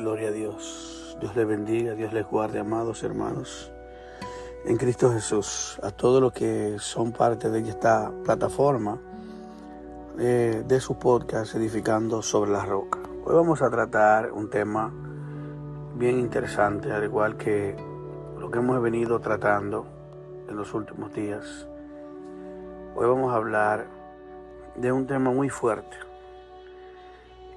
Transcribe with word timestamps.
Gloria 0.00 0.28
a 0.28 0.32
Dios. 0.32 1.14
Dios 1.20 1.36
les 1.36 1.46
bendiga, 1.46 1.92
Dios 1.92 2.10
les 2.14 2.26
guarde, 2.26 2.58
amados 2.58 3.02
hermanos. 3.02 3.70
En 4.64 4.78
Cristo 4.78 5.12
Jesús, 5.12 5.78
a 5.82 5.90
todos 5.90 6.22
los 6.22 6.32
que 6.32 6.76
son 6.78 7.12
parte 7.12 7.50
de 7.50 7.68
esta 7.68 8.10
plataforma 8.24 8.98
eh, 10.18 10.64
de 10.66 10.80
su 10.80 10.98
podcast 10.98 11.54
Edificando 11.54 12.22
sobre 12.22 12.50
la 12.50 12.64
Roca. 12.64 12.98
Hoy 13.26 13.34
vamos 13.34 13.60
a 13.60 13.68
tratar 13.68 14.32
un 14.32 14.48
tema 14.48 14.90
bien 15.96 16.18
interesante, 16.18 16.90
al 16.90 17.04
igual 17.04 17.36
que 17.36 17.76
lo 18.38 18.50
que 18.50 18.58
hemos 18.58 18.80
venido 18.80 19.20
tratando 19.20 19.84
en 20.48 20.56
los 20.56 20.72
últimos 20.72 21.12
días. 21.12 21.68
Hoy 22.96 23.06
vamos 23.06 23.34
a 23.34 23.36
hablar 23.36 23.86
de 24.76 24.92
un 24.92 25.06
tema 25.06 25.30
muy 25.30 25.50
fuerte 25.50 25.98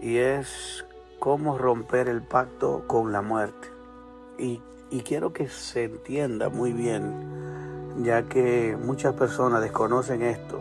y 0.02 0.18
es 0.18 0.86
cómo 1.24 1.58
romper 1.58 2.10
el 2.10 2.22
pacto 2.22 2.84
con 2.86 3.14
la 3.14 3.22
muerte. 3.22 3.70
Y, 4.38 4.62
quiero 5.06 5.32
que 5.32 5.48
se 5.48 5.86
entienda 5.86 6.50
muy 6.50 6.74
bien, 6.74 8.04
ya 8.04 8.24
que 8.24 8.78
muchas 8.78 9.14
personas 9.14 9.62
desconocen 9.62 10.22
esto, 10.22 10.60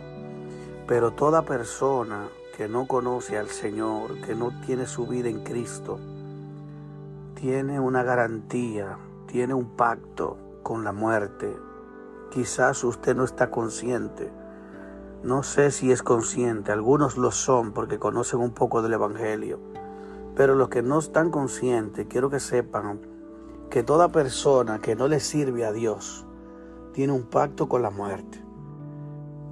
pero 0.87 1.11
toda 1.11 1.41
persona 1.41 2.29
que 2.55 2.69
no 2.69 2.87
conoce 2.87 3.37
al 3.37 3.49
Señor, 3.49 4.21
que 4.21 4.35
no 4.35 4.57
tiene 4.65 4.85
su 4.85 5.05
vida 5.05 5.27
en 5.27 5.43
Cristo, 5.43 5.99
tiene 7.35 7.81
una 7.81 8.03
garantía, 8.03 8.97
tiene 9.27 9.53
un 9.53 9.75
pacto 9.75 10.37
con 10.63 10.85
la 10.85 10.93
muerte. 10.93 11.53
Quizás 12.31 12.85
usted 12.85 13.17
no 13.17 13.25
está 13.25 13.51
consciente. 13.51 14.31
No 15.23 15.43
sé 15.43 15.71
si 15.71 15.91
es 15.91 16.01
consciente, 16.03 16.71
algunos 16.71 17.17
lo 17.17 17.31
son 17.31 17.73
porque 17.73 17.99
conocen 17.99 18.39
un 18.39 18.51
poco 18.51 18.81
del 18.81 18.93
Evangelio 18.93 19.73
pero 20.35 20.55
los 20.55 20.69
que 20.69 20.81
no 20.81 20.99
están 20.99 21.29
conscientes, 21.29 22.07
quiero 22.09 22.29
que 22.29 22.39
sepan 22.39 22.99
que 23.69 23.83
toda 23.83 24.09
persona 24.09 24.79
que 24.79 24.95
no 24.95 25.07
le 25.07 25.19
sirve 25.19 25.65
a 25.65 25.71
Dios 25.71 26.25
tiene 26.93 27.13
un 27.13 27.23
pacto 27.23 27.67
con 27.67 27.81
la 27.81 27.89
muerte. 27.89 28.43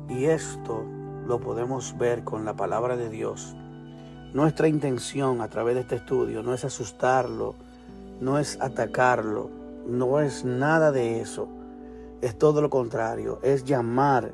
Y 0.10 0.26
esto 0.26 0.84
lo 1.26 1.40
podemos 1.40 1.98
ver 1.98 2.24
con 2.24 2.46
la 2.46 2.56
palabra 2.56 2.98
de 2.98 3.10
Dios. 3.10 3.56
Nuestra 4.34 4.68
intención 4.68 5.42
a 5.42 5.50
través 5.50 5.76
de 5.76 5.82
este 5.82 5.96
estudio 5.98 6.42
no 6.42 6.54
es 6.54 6.66
asustarlo, 6.66 7.56
no 8.20 8.40
es 8.40 8.60
atacarlo, 8.60 9.50
no 9.88 10.20
es 10.20 10.46
nada 10.46 10.92
de 10.92 11.22
eso. 11.22 11.48
Es 12.22 12.38
todo 12.38 12.62
lo 12.62 12.70
contrario, 12.70 13.40
es 13.44 13.66
llamar 13.66 14.34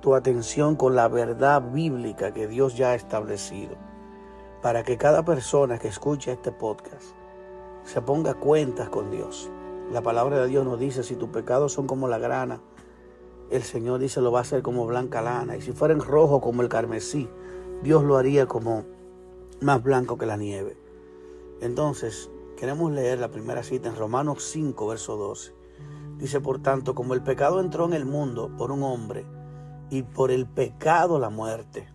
tu 0.00 0.14
atención 0.14 0.76
con 0.76 0.94
la 0.94 1.08
verdad 1.08 1.62
bíblica 1.72 2.32
que 2.32 2.46
Dios 2.46 2.76
ya 2.76 2.90
ha 2.90 2.94
establecido 2.94 3.85
para 4.66 4.82
que 4.82 4.98
cada 4.98 5.24
persona 5.24 5.78
que 5.78 5.86
escuche 5.86 6.32
este 6.32 6.50
podcast 6.50 7.14
se 7.84 8.02
ponga 8.02 8.34
cuentas 8.34 8.88
con 8.88 9.12
Dios. 9.12 9.48
La 9.92 10.02
palabra 10.02 10.40
de 10.40 10.48
Dios 10.48 10.64
nos 10.64 10.80
dice, 10.80 11.04
si 11.04 11.14
tus 11.14 11.28
pecados 11.28 11.72
son 11.72 11.86
como 11.86 12.08
la 12.08 12.18
grana, 12.18 12.60
el 13.48 13.62
Señor 13.62 14.00
dice 14.00 14.20
lo 14.20 14.32
va 14.32 14.40
a 14.40 14.42
hacer 14.42 14.62
como 14.62 14.84
blanca 14.84 15.22
lana. 15.22 15.56
Y 15.56 15.60
si 15.60 15.70
fueran 15.70 16.00
rojo 16.00 16.40
como 16.40 16.62
el 16.62 16.68
carmesí, 16.68 17.28
Dios 17.84 18.02
lo 18.02 18.16
haría 18.16 18.46
como 18.46 18.84
más 19.60 19.84
blanco 19.84 20.18
que 20.18 20.26
la 20.26 20.36
nieve. 20.36 20.76
Entonces, 21.60 22.28
queremos 22.56 22.90
leer 22.90 23.20
la 23.20 23.30
primera 23.30 23.62
cita 23.62 23.88
en 23.88 23.94
Romanos 23.94 24.42
5, 24.50 24.84
verso 24.88 25.16
12. 25.16 25.54
Dice, 26.18 26.40
por 26.40 26.60
tanto, 26.60 26.96
como 26.96 27.14
el 27.14 27.22
pecado 27.22 27.60
entró 27.60 27.84
en 27.84 27.92
el 27.92 28.04
mundo 28.04 28.50
por 28.58 28.72
un 28.72 28.82
hombre, 28.82 29.26
y 29.90 30.02
por 30.02 30.30
el 30.30 30.46
pecado 30.46 31.18
la 31.18 31.30
muerte, 31.30 31.88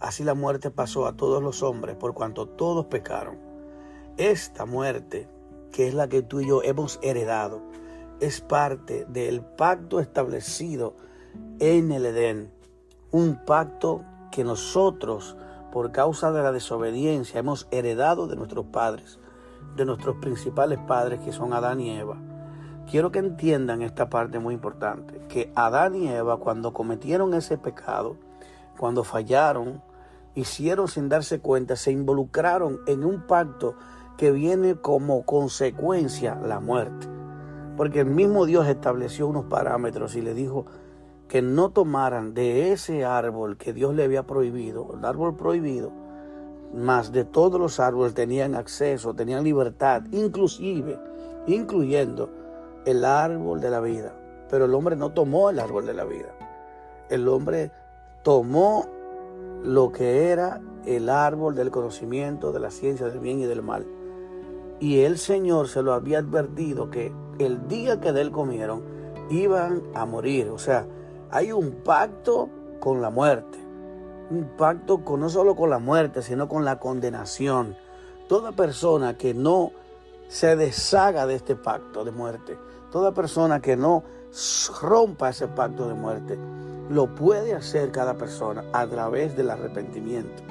Así 0.00 0.22
la 0.22 0.34
muerte 0.34 0.70
pasó 0.70 1.06
a 1.06 1.16
todos 1.16 1.42
los 1.42 1.62
hombres 1.62 1.96
por 1.96 2.14
cuanto 2.14 2.46
todos 2.46 2.86
pecaron. 2.86 3.38
Esta 4.16 4.64
muerte, 4.64 5.28
que 5.72 5.88
es 5.88 5.94
la 5.94 6.08
que 6.08 6.22
tú 6.22 6.40
y 6.40 6.48
yo 6.48 6.62
hemos 6.62 6.98
heredado, 7.02 7.62
es 8.20 8.40
parte 8.40 9.06
del 9.08 9.42
pacto 9.42 10.00
establecido 10.00 10.94
en 11.58 11.92
el 11.92 12.06
Edén. 12.06 12.50
Un 13.10 13.44
pacto 13.44 14.04
que 14.30 14.44
nosotros, 14.44 15.36
por 15.72 15.92
causa 15.92 16.32
de 16.32 16.42
la 16.42 16.52
desobediencia, 16.52 17.40
hemos 17.40 17.66
heredado 17.70 18.26
de 18.26 18.36
nuestros 18.36 18.66
padres, 18.66 19.18
de 19.76 19.84
nuestros 19.84 20.16
principales 20.16 20.78
padres 20.86 21.20
que 21.20 21.32
son 21.32 21.52
Adán 21.52 21.80
y 21.80 21.90
Eva. 21.90 22.16
Quiero 22.90 23.12
que 23.12 23.18
entiendan 23.18 23.82
esta 23.82 24.08
parte 24.08 24.38
muy 24.38 24.54
importante, 24.54 25.20
que 25.28 25.52
Adán 25.54 25.94
y 25.94 26.08
Eva 26.08 26.38
cuando 26.38 26.72
cometieron 26.72 27.34
ese 27.34 27.58
pecado, 27.58 28.16
cuando 28.78 29.04
fallaron, 29.04 29.82
hicieron 30.38 30.88
sin 30.88 31.08
darse 31.08 31.40
cuenta, 31.40 31.76
se 31.76 31.92
involucraron 31.92 32.80
en 32.86 33.04
un 33.04 33.26
pacto 33.26 33.74
que 34.16 34.30
viene 34.30 34.76
como 34.76 35.24
consecuencia 35.24 36.34
la 36.36 36.60
muerte. 36.60 37.06
Porque 37.76 38.00
el 38.00 38.06
mismo 38.06 38.46
Dios 38.46 38.66
estableció 38.66 39.28
unos 39.28 39.46
parámetros 39.46 40.16
y 40.16 40.22
le 40.22 40.34
dijo 40.34 40.66
que 41.28 41.42
no 41.42 41.70
tomaran 41.70 42.34
de 42.34 42.72
ese 42.72 43.04
árbol 43.04 43.56
que 43.56 43.72
Dios 43.72 43.94
le 43.94 44.04
había 44.04 44.26
prohibido, 44.26 44.94
el 44.94 45.04
árbol 45.04 45.36
prohibido, 45.36 45.92
más 46.74 47.12
de 47.12 47.24
todos 47.24 47.60
los 47.60 47.80
árboles 47.80 48.14
tenían 48.14 48.54
acceso, 48.54 49.14
tenían 49.14 49.44
libertad, 49.44 50.02
inclusive, 50.10 50.98
incluyendo 51.46 52.30
el 52.84 53.04
árbol 53.04 53.60
de 53.60 53.70
la 53.70 53.80
vida. 53.80 54.12
Pero 54.50 54.64
el 54.64 54.74
hombre 54.74 54.96
no 54.96 55.10
tomó 55.10 55.50
el 55.50 55.58
árbol 55.60 55.86
de 55.86 55.94
la 55.94 56.04
vida. 56.04 56.34
El 57.08 57.28
hombre 57.28 57.70
tomó 58.22 58.86
lo 59.62 59.92
que 59.92 60.30
era 60.30 60.60
el 60.86 61.08
árbol 61.08 61.54
del 61.54 61.70
conocimiento 61.70 62.52
de 62.52 62.60
la 62.60 62.70
ciencia 62.70 63.06
del 63.06 63.20
bien 63.20 63.40
y 63.40 63.46
del 63.46 63.62
mal. 63.62 63.86
Y 64.80 65.00
el 65.00 65.18
Señor 65.18 65.68
se 65.68 65.82
lo 65.82 65.92
había 65.92 66.18
advertido 66.18 66.90
que 66.90 67.12
el 67.38 67.68
día 67.68 68.00
que 68.00 68.12
de 68.12 68.20
él 68.20 68.30
comieron 68.30 68.82
iban 69.30 69.82
a 69.94 70.06
morir. 70.06 70.48
O 70.48 70.58
sea, 70.58 70.86
hay 71.30 71.52
un 71.52 71.82
pacto 71.84 72.48
con 72.80 73.02
la 73.02 73.10
muerte. 73.10 73.58
Un 74.30 74.50
pacto 74.56 75.04
con, 75.04 75.20
no 75.20 75.28
solo 75.28 75.56
con 75.56 75.70
la 75.70 75.78
muerte, 75.78 76.22
sino 76.22 76.48
con 76.48 76.64
la 76.64 76.78
condenación. 76.78 77.76
Toda 78.28 78.52
persona 78.52 79.16
que 79.16 79.34
no 79.34 79.72
se 80.28 80.54
deshaga 80.56 81.26
de 81.26 81.34
este 81.34 81.56
pacto 81.56 82.04
de 82.04 82.10
muerte, 82.10 82.58
toda 82.92 83.12
persona 83.12 83.60
que 83.60 83.76
no 83.76 84.04
rompa 84.82 85.30
ese 85.30 85.48
pacto 85.48 85.88
de 85.88 85.94
muerte, 85.94 86.38
lo 86.90 87.14
puede 87.14 87.54
hacer 87.54 87.90
cada 87.90 88.16
persona 88.16 88.64
a 88.72 88.86
través 88.86 89.36
del 89.36 89.50
arrepentimiento. 89.50 90.42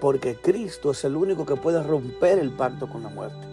Porque 0.00 0.36
Cristo 0.36 0.92
es 0.92 1.04
el 1.04 1.16
único 1.16 1.44
que 1.44 1.56
puede 1.56 1.82
romper 1.82 2.38
el 2.38 2.52
pacto 2.52 2.88
con 2.88 3.02
la 3.02 3.10
muerte. 3.10 3.46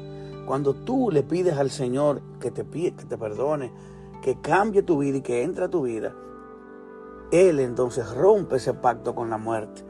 Cuando 0.46 0.74
tú 0.74 1.12
le 1.12 1.24
pides 1.24 1.58
al 1.58 1.70
Señor 1.70 2.22
que 2.40 2.52
te, 2.52 2.66
que 2.66 2.92
te 2.92 3.18
perdone, 3.18 3.72
que 4.22 4.40
cambie 4.40 4.82
tu 4.82 5.00
vida 5.00 5.18
y 5.18 5.22
que 5.22 5.44
entre 5.44 5.66
a 5.66 5.70
tu 5.70 5.82
vida, 5.84 6.16
Él 7.32 7.60
entonces 7.60 8.10
rompe 8.10 8.56
ese 8.56 8.74
pacto 8.74 9.14
con 9.14 9.30
la 9.30 9.38
muerte 9.38 9.84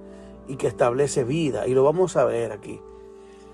y 0.47 0.55
que 0.55 0.67
establece 0.67 1.23
vida. 1.23 1.67
Y 1.67 1.75
lo 1.75 1.83
vamos 1.83 2.17
a 2.17 2.25
ver 2.25 2.51
aquí. 2.51 2.81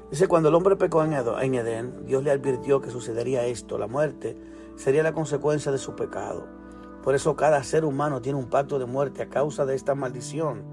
Dice, 0.09 0.27
cuando 0.27 0.49
el 0.49 0.55
hombre 0.55 0.77
pecó 0.77 1.03
en 1.03 1.55
Edén, 1.55 2.05
Dios 2.05 2.23
le 2.23 2.31
advirtió 2.31 2.79
que 2.79 2.91
sucedería 2.91 3.45
esto. 3.45 3.77
La 3.77 3.87
muerte 3.87 4.37
sería 4.77 5.03
la 5.03 5.11
consecuencia 5.11 5.71
de 5.71 5.77
su 5.79 5.95
pecado. 5.95 6.62
Por 7.03 7.15
eso 7.15 7.35
cada 7.35 7.61
ser 7.63 7.83
humano 7.83 8.21
tiene 8.21 8.39
un 8.39 8.45
pacto 8.45 8.79
de 8.79 8.85
muerte 8.85 9.23
a 9.23 9.29
causa 9.29 9.65
de 9.65 9.75
esta 9.75 9.93
maldición. 9.93 10.63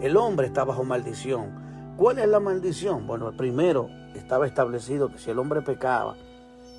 El 0.00 0.16
hombre 0.16 0.46
está 0.46 0.64
bajo 0.64 0.82
maldición. 0.82 1.94
¿Cuál 1.98 2.18
es 2.18 2.28
la 2.28 2.40
maldición? 2.40 3.06
Bueno, 3.06 3.30
primero 3.36 3.90
estaba 4.14 4.46
establecido 4.46 5.10
que 5.10 5.18
si 5.18 5.30
el 5.30 5.38
hombre 5.38 5.60
pecaba, 5.60 6.16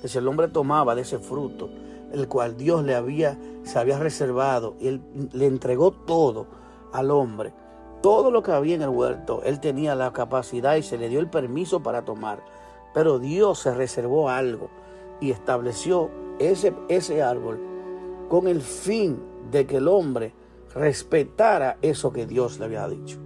que 0.02 0.08
si 0.08 0.18
el 0.18 0.26
hombre 0.26 0.48
tomaba 0.48 0.96
de 0.96 1.02
ese 1.02 1.20
fruto, 1.20 1.70
el 2.12 2.26
cual 2.26 2.56
Dios 2.56 2.82
le 2.82 2.96
había, 2.96 3.38
se 3.62 3.78
había 3.78 3.98
reservado, 3.98 4.74
y 4.80 4.88
él 4.88 5.28
le 5.32 5.46
entregó 5.46 5.92
todo 5.92 6.48
al 6.92 7.12
hombre, 7.12 7.52
todo 8.02 8.32
lo 8.32 8.42
que 8.42 8.50
había 8.50 8.74
en 8.74 8.82
el 8.82 8.88
huerto, 8.88 9.42
él 9.44 9.60
tenía 9.60 9.94
la 9.94 10.12
capacidad 10.12 10.74
y 10.74 10.82
se 10.82 10.98
le 10.98 11.08
dio 11.08 11.20
el 11.20 11.30
permiso 11.30 11.80
para 11.80 12.04
tomar. 12.04 12.42
Pero 12.92 13.20
Dios 13.20 13.60
se 13.60 13.72
reservó 13.72 14.30
algo 14.30 14.68
y 15.20 15.30
estableció 15.30 16.10
ese, 16.40 16.74
ese 16.88 17.22
árbol 17.22 17.69
con 18.30 18.46
el 18.46 18.60
fin 18.62 19.18
de 19.50 19.66
que 19.66 19.78
el 19.78 19.88
hombre 19.88 20.32
respetara 20.72 21.78
eso 21.82 22.12
que 22.12 22.26
Dios 22.26 22.60
le 22.60 22.66
había 22.66 22.86
dicho. 22.88 23.18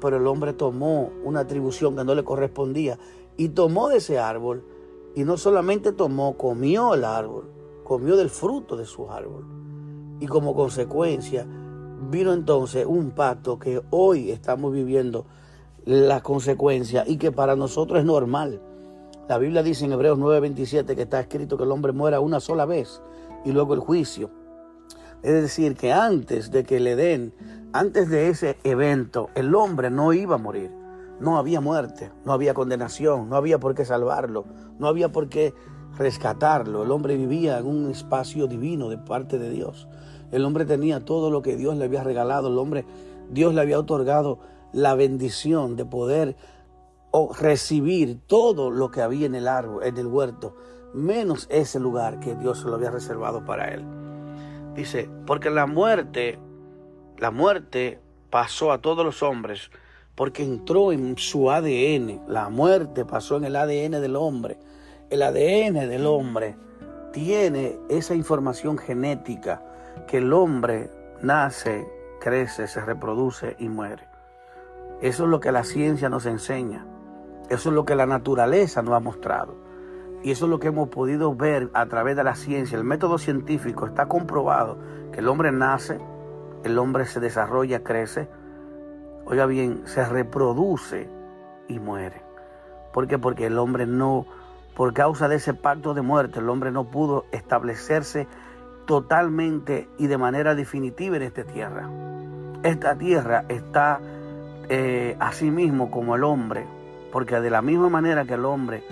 Pero 0.00 0.16
el 0.16 0.26
hombre 0.26 0.54
tomó 0.54 1.12
una 1.22 1.40
atribución 1.40 1.94
que 1.94 2.04
no 2.04 2.14
le 2.14 2.24
correspondía 2.24 2.98
y 3.36 3.50
tomó 3.50 3.90
de 3.90 3.98
ese 3.98 4.18
árbol 4.18 4.64
y 5.14 5.24
no 5.24 5.36
solamente 5.36 5.92
tomó, 5.92 6.38
comió 6.38 6.94
el 6.94 7.04
árbol, 7.04 7.50
comió 7.84 8.16
del 8.16 8.30
fruto 8.30 8.78
de 8.78 8.86
su 8.86 9.10
árbol. 9.10 9.44
Y 10.20 10.26
como 10.26 10.54
consecuencia 10.54 11.46
vino 12.10 12.32
entonces 12.32 12.86
un 12.86 13.10
pacto 13.10 13.58
que 13.58 13.82
hoy 13.90 14.30
estamos 14.30 14.72
viviendo 14.72 15.26
la 15.84 16.22
consecuencia 16.22 17.04
y 17.06 17.18
que 17.18 17.30
para 17.30 17.56
nosotros 17.56 17.98
es 17.98 18.06
normal. 18.06 18.62
La 19.28 19.36
Biblia 19.36 19.62
dice 19.62 19.84
en 19.84 19.92
Hebreos 19.92 20.18
9:27 20.18 20.96
que 20.96 21.02
está 21.02 21.20
escrito 21.20 21.58
que 21.58 21.64
el 21.64 21.72
hombre 21.72 21.92
muera 21.92 22.20
una 22.20 22.40
sola 22.40 22.64
vez 22.64 23.02
y 23.44 23.52
luego 23.52 23.74
el 23.74 23.80
juicio. 23.80 24.30
Es 25.22 25.32
decir, 25.32 25.74
que 25.76 25.92
antes 25.92 26.50
de 26.50 26.64
que 26.64 26.80
le 26.80 26.96
den, 26.96 27.32
antes 27.72 28.08
de 28.08 28.28
ese 28.28 28.58
evento, 28.62 29.30
el 29.34 29.54
hombre 29.54 29.90
no 29.90 30.12
iba 30.12 30.34
a 30.34 30.38
morir. 30.38 30.70
no 31.20 31.38
había 31.38 31.60
muerte, 31.60 32.10
no 32.24 32.32
había 32.32 32.54
condenación, 32.54 33.28
no 33.30 33.36
había 33.36 33.58
por 33.58 33.74
qué 33.74 33.84
salvarlo, 33.84 34.44
no 34.78 34.88
había 34.88 35.12
por 35.12 35.28
qué 35.28 35.54
rescatarlo. 35.96 36.82
El 36.82 36.90
hombre 36.90 37.16
vivía 37.16 37.58
en 37.58 37.66
un 37.66 37.90
espacio 37.90 38.46
divino 38.48 38.88
de 38.88 38.98
parte 38.98 39.38
de 39.38 39.48
Dios. 39.48 39.88
El 40.32 40.44
hombre 40.44 40.64
tenía 40.64 41.04
todo 41.04 41.30
lo 41.30 41.40
que 41.40 41.56
Dios 41.56 41.76
le 41.76 41.84
había 41.84 42.02
regalado. 42.02 42.48
El 42.48 42.58
hombre, 42.58 42.84
Dios 43.30 43.54
le 43.54 43.60
había 43.60 43.78
otorgado 43.78 44.40
la 44.72 44.94
bendición 44.94 45.76
de 45.76 45.84
poder 45.84 46.36
recibir 47.38 48.20
todo 48.26 48.70
lo 48.70 48.90
que 48.90 49.00
había 49.00 49.26
en 49.26 49.36
el 49.36 49.46
árbol, 49.46 49.84
en 49.84 49.96
el 49.96 50.08
huerto, 50.08 50.56
menos 50.94 51.46
ese 51.50 51.80
lugar 51.80 52.20
que 52.20 52.34
Dios 52.36 52.60
se 52.60 52.68
lo 52.68 52.76
había 52.76 52.90
reservado 52.90 53.44
para 53.44 53.74
él. 53.74 53.84
Dice, 54.74 55.10
porque 55.26 55.50
la 55.50 55.66
muerte, 55.66 56.38
la 57.18 57.30
muerte 57.30 58.00
pasó 58.30 58.72
a 58.72 58.78
todos 58.78 59.04
los 59.04 59.22
hombres 59.22 59.70
porque 60.14 60.44
entró 60.44 60.92
en 60.92 61.18
su 61.18 61.50
ADN. 61.50 62.22
La 62.28 62.48
muerte 62.48 63.04
pasó 63.04 63.36
en 63.36 63.44
el 63.44 63.56
ADN 63.56 64.00
del 64.00 64.16
hombre. 64.16 64.58
El 65.10 65.22
ADN 65.22 65.88
del 65.88 66.06
hombre 66.06 66.56
tiene 67.12 67.78
esa 67.88 68.14
información 68.14 68.78
genética 68.78 69.62
que 70.08 70.18
el 70.18 70.32
hombre 70.32 70.90
nace, 71.22 71.86
crece, 72.20 72.66
se 72.66 72.80
reproduce 72.80 73.56
y 73.58 73.68
muere. 73.68 74.08
Eso 75.00 75.24
es 75.24 75.30
lo 75.30 75.40
que 75.40 75.52
la 75.52 75.64
ciencia 75.64 76.08
nos 76.08 76.26
enseña. 76.26 76.86
Eso 77.50 77.68
es 77.68 77.74
lo 77.74 77.84
que 77.84 77.94
la 77.94 78.06
naturaleza 78.06 78.82
nos 78.82 78.94
ha 78.94 79.00
mostrado. 79.00 79.63
Y 80.24 80.30
eso 80.30 80.46
es 80.46 80.50
lo 80.50 80.58
que 80.58 80.68
hemos 80.68 80.88
podido 80.88 81.34
ver 81.34 81.68
a 81.74 81.84
través 81.84 82.16
de 82.16 82.24
la 82.24 82.34
ciencia. 82.34 82.78
El 82.78 82.84
método 82.84 83.18
científico 83.18 83.84
está 83.84 84.06
comprobado 84.06 84.78
que 85.12 85.20
el 85.20 85.28
hombre 85.28 85.52
nace, 85.52 85.98
el 86.64 86.78
hombre 86.78 87.04
se 87.04 87.20
desarrolla, 87.20 87.84
crece, 87.84 88.26
oiga 89.26 89.44
bien, 89.44 89.82
se 89.84 90.02
reproduce 90.02 91.10
y 91.68 91.78
muere. 91.78 92.22
¿Por 92.94 93.06
qué? 93.06 93.18
Porque 93.18 93.44
el 93.46 93.58
hombre 93.58 93.86
no, 93.86 94.24
por 94.74 94.94
causa 94.94 95.28
de 95.28 95.36
ese 95.36 95.52
pacto 95.52 95.92
de 95.92 96.00
muerte, 96.00 96.38
el 96.38 96.48
hombre 96.48 96.70
no 96.70 96.84
pudo 96.90 97.26
establecerse 97.30 98.26
totalmente 98.86 99.90
y 99.98 100.06
de 100.06 100.16
manera 100.16 100.54
definitiva 100.54 101.16
en 101.16 101.22
esta 101.22 101.44
tierra. 101.44 101.90
Esta 102.62 102.96
tierra 102.96 103.44
está 103.50 104.00
eh, 104.70 105.18
así 105.20 105.50
mismo 105.50 105.90
como 105.90 106.16
el 106.16 106.24
hombre, 106.24 106.66
porque 107.12 107.38
de 107.40 107.50
la 107.50 107.60
misma 107.60 107.90
manera 107.90 108.24
que 108.24 108.34
el 108.34 108.46
hombre 108.46 108.84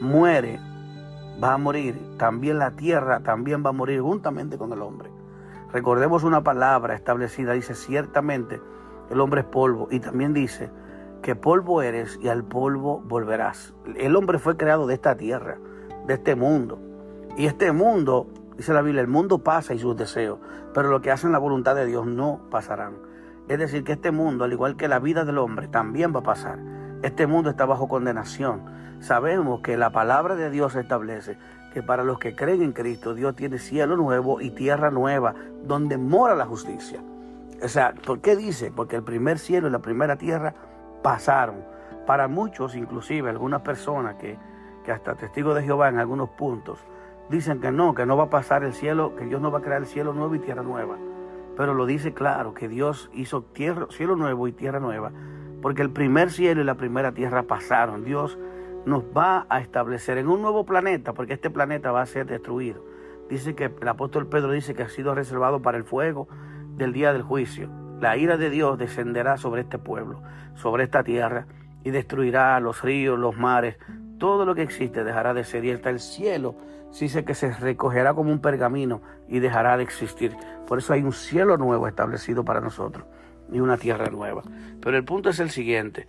muere, 0.00 0.60
va 1.42 1.54
a 1.54 1.58
morir, 1.58 1.98
también 2.18 2.58
la 2.58 2.72
tierra 2.72 3.20
también 3.20 3.64
va 3.64 3.70
a 3.70 3.72
morir 3.72 4.00
juntamente 4.00 4.58
con 4.58 4.72
el 4.72 4.82
hombre. 4.82 5.10
Recordemos 5.72 6.24
una 6.24 6.42
palabra 6.42 6.94
establecida, 6.94 7.52
dice 7.52 7.74
ciertamente, 7.74 8.60
el 9.10 9.20
hombre 9.20 9.42
es 9.42 9.46
polvo. 9.46 9.88
Y 9.90 10.00
también 10.00 10.32
dice 10.32 10.70
que 11.22 11.34
polvo 11.34 11.82
eres 11.82 12.18
y 12.22 12.28
al 12.28 12.44
polvo 12.44 13.00
volverás. 13.00 13.74
El 13.96 14.16
hombre 14.16 14.38
fue 14.38 14.56
creado 14.56 14.86
de 14.86 14.94
esta 14.94 15.16
tierra, 15.16 15.58
de 16.06 16.14
este 16.14 16.34
mundo. 16.34 16.78
Y 17.36 17.46
este 17.46 17.72
mundo, 17.72 18.28
dice 18.56 18.72
la 18.72 18.82
Biblia, 18.82 19.02
el 19.02 19.08
mundo 19.08 19.38
pasa 19.38 19.74
y 19.74 19.78
sus 19.78 19.96
deseos, 19.96 20.38
pero 20.72 20.90
lo 20.90 21.00
que 21.00 21.10
hacen 21.10 21.32
la 21.32 21.38
voluntad 21.38 21.74
de 21.74 21.86
Dios 21.86 22.06
no 22.06 22.40
pasarán. 22.50 22.96
Es 23.48 23.58
decir, 23.58 23.84
que 23.84 23.92
este 23.92 24.10
mundo, 24.10 24.44
al 24.44 24.52
igual 24.52 24.76
que 24.76 24.88
la 24.88 24.98
vida 24.98 25.24
del 25.24 25.38
hombre, 25.38 25.68
también 25.68 26.14
va 26.14 26.20
a 26.20 26.24
pasar. 26.24 26.58
Este 27.02 27.28
mundo 27.28 27.50
está 27.50 27.64
bajo 27.64 27.86
condenación. 27.86 28.62
Sabemos 28.98 29.60
que 29.60 29.76
la 29.76 29.90
palabra 29.90 30.34
de 30.34 30.50
Dios 30.50 30.74
establece 30.74 31.38
que 31.72 31.80
para 31.80 32.02
los 32.02 32.18
que 32.18 32.34
creen 32.34 32.60
en 32.62 32.72
Cristo, 32.72 33.14
Dios 33.14 33.36
tiene 33.36 33.58
cielo 33.58 33.96
nuevo 33.96 34.40
y 34.40 34.50
tierra 34.50 34.90
nueva, 34.90 35.34
donde 35.62 35.96
mora 35.96 36.34
la 36.34 36.46
justicia. 36.46 37.00
O 37.62 37.68
sea, 37.68 37.94
¿por 38.04 38.20
qué 38.20 38.34
dice? 38.34 38.72
Porque 38.74 38.96
el 38.96 39.04
primer 39.04 39.38
cielo 39.38 39.68
y 39.68 39.70
la 39.70 39.78
primera 39.78 40.16
tierra 40.16 40.54
pasaron. 41.00 41.64
Para 42.04 42.26
muchos, 42.26 42.74
inclusive 42.74 43.30
algunas 43.30 43.60
personas 43.60 44.16
que, 44.16 44.36
que 44.84 44.90
hasta 44.90 45.14
testigos 45.14 45.54
de 45.54 45.62
Jehová 45.62 45.88
en 45.88 45.98
algunos 45.98 46.30
puntos, 46.30 46.80
dicen 47.30 47.60
que 47.60 47.70
no, 47.70 47.94
que 47.94 48.06
no 48.06 48.16
va 48.16 48.24
a 48.24 48.30
pasar 48.30 48.64
el 48.64 48.72
cielo, 48.72 49.14
que 49.14 49.24
Dios 49.24 49.40
no 49.40 49.52
va 49.52 49.60
a 49.60 49.62
crear 49.62 49.82
el 49.82 49.86
cielo 49.86 50.14
nuevo 50.14 50.34
y 50.34 50.40
tierra 50.40 50.62
nueva. 50.62 50.96
Pero 51.56 51.74
lo 51.74 51.86
dice 51.86 52.12
claro, 52.12 52.54
que 52.54 52.68
Dios 52.68 53.08
hizo 53.12 53.44
cielo 53.90 54.16
nuevo 54.16 54.48
y 54.48 54.52
tierra 54.52 54.80
nueva, 54.80 55.12
porque 55.62 55.82
el 55.82 55.90
primer 55.90 56.30
cielo 56.30 56.60
y 56.60 56.64
la 56.64 56.76
primera 56.76 57.12
tierra 57.12 57.42
pasaron. 57.44 58.04
Dios 58.04 58.38
nos 58.86 59.04
va 59.04 59.46
a 59.48 59.60
establecer 59.60 60.18
en 60.18 60.28
un 60.28 60.42
nuevo 60.42 60.64
planeta, 60.64 61.12
porque 61.12 61.34
este 61.34 61.50
planeta 61.50 61.92
va 61.92 62.02
a 62.02 62.06
ser 62.06 62.26
destruido. 62.26 62.84
Dice 63.28 63.54
que 63.54 63.72
el 63.80 63.88
apóstol 63.88 64.28
Pedro 64.28 64.52
dice 64.52 64.74
que 64.74 64.82
ha 64.82 64.88
sido 64.88 65.14
reservado 65.14 65.60
para 65.60 65.76
el 65.76 65.84
fuego, 65.84 66.28
del 66.76 66.92
día 66.92 67.12
del 67.12 67.22
juicio. 67.22 67.68
La 68.00 68.16
ira 68.16 68.36
de 68.36 68.50
Dios 68.50 68.78
descenderá 68.78 69.36
sobre 69.36 69.62
este 69.62 69.78
pueblo, 69.78 70.22
sobre 70.54 70.84
esta 70.84 71.02
tierra, 71.02 71.46
y 71.82 71.90
destruirá 71.90 72.58
los 72.60 72.82
ríos, 72.82 73.18
los 73.18 73.36
mares, 73.36 73.76
todo 74.18 74.44
lo 74.44 74.54
que 74.54 74.62
existe 74.62 75.04
dejará 75.04 75.34
de 75.34 75.44
ser. 75.44 75.64
Y 75.64 75.72
hasta 75.72 75.90
el 75.90 76.00
cielo 76.00 76.54
dice 76.98 77.24
que 77.24 77.34
se 77.34 77.52
recogerá 77.52 78.14
como 78.14 78.30
un 78.30 78.40
pergamino 78.40 79.02
y 79.28 79.40
dejará 79.40 79.76
de 79.76 79.82
existir. 79.82 80.36
Por 80.66 80.78
eso 80.78 80.92
hay 80.92 81.02
un 81.02 81.12
cielo 81.12 81.56
nuevo 81.56 81.88
establecido 81.88 82.44
para 82.44 82.60
nosotros 82.60 83.04
y 83.52 83.60
una 83.60 83.76
tierra 83.76 84.10
nueva. 84.10 84.42
Pero 84.80 84.96
el 84.96 85.04
punto 85.04 85.30
es 85.30 85.40
el 85.40 85.50
siguiente, 85.50 86.06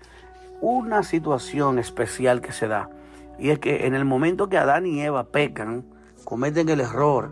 una 0.61 1.03
situación 1.03 1.79
especial 1.79 2.41
que 2.41 2.51
se 2.51 2.67
da, 2.67 2.89
y 3.37 3.49
es 3.49 3.59
que 3.59 3.87
en 3.87 3.93
el 3.93 4.05
momento 4.05 4.49
que 4.49 4.57
Adán 4.57 4.85
y 4.85 5.01
Eva 5.01 5.25
pecan, 5.25 5.85
cometen 6.25 6.69
el 6.69 6.81
error 6.81 7.31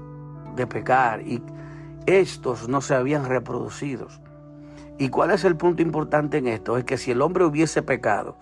de 0.56 0.66
pecar 0.66 1.22
y 1.22 1.44
estos 2.06 2.70
no 2.70 2.82
se 2.82 2.96
habían 2.96 3.26
reproducido. 3.26 4.08
¿Y 4.98 5.10
cuál 5.10 5.32
es 5.32 5.44
el 5.44 5.56
punto 5.56 5.82
importante 5.82 6.38
en 6.38 6.48
esto? 6.48 6.78
Es 6.78 6.86
que 6.86 6.98
si 6.98 7.12
el 7.12 7.22
hombre 7.22 7.46
hubiese 7.46 7.84
pecado 7.84 8.38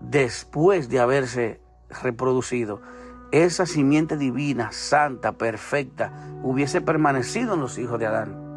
después 0.00 0.88
de 0.88 1.00
haberse 1.00 1.60
reproducido, 2.02 2.80
esa 3.32 3.66
simiente 3.66 4.16
divina, 4.16 4.70
santa, 4.72 5.32
perfecta, 5.32 6.12
hubiese 6.42 6.80
permanecido 6.80 7.54
en 7.54 7.60
los 7.60 7.78
hijos 7.78 7.98
de 7.98 8.06
Adán. 8.06 8.47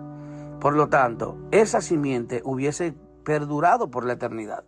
Por 0.61 0.75
lo 0.75 0.89
tanto, 0.89 1.37
esa 1.49 1.81
simiente 1.81 2.43
hubiese 2.45 2.93
perdurado 3.23 3.89
por 3.89 4.05
la 4.05 4.13
eternidad. 4.13 4.63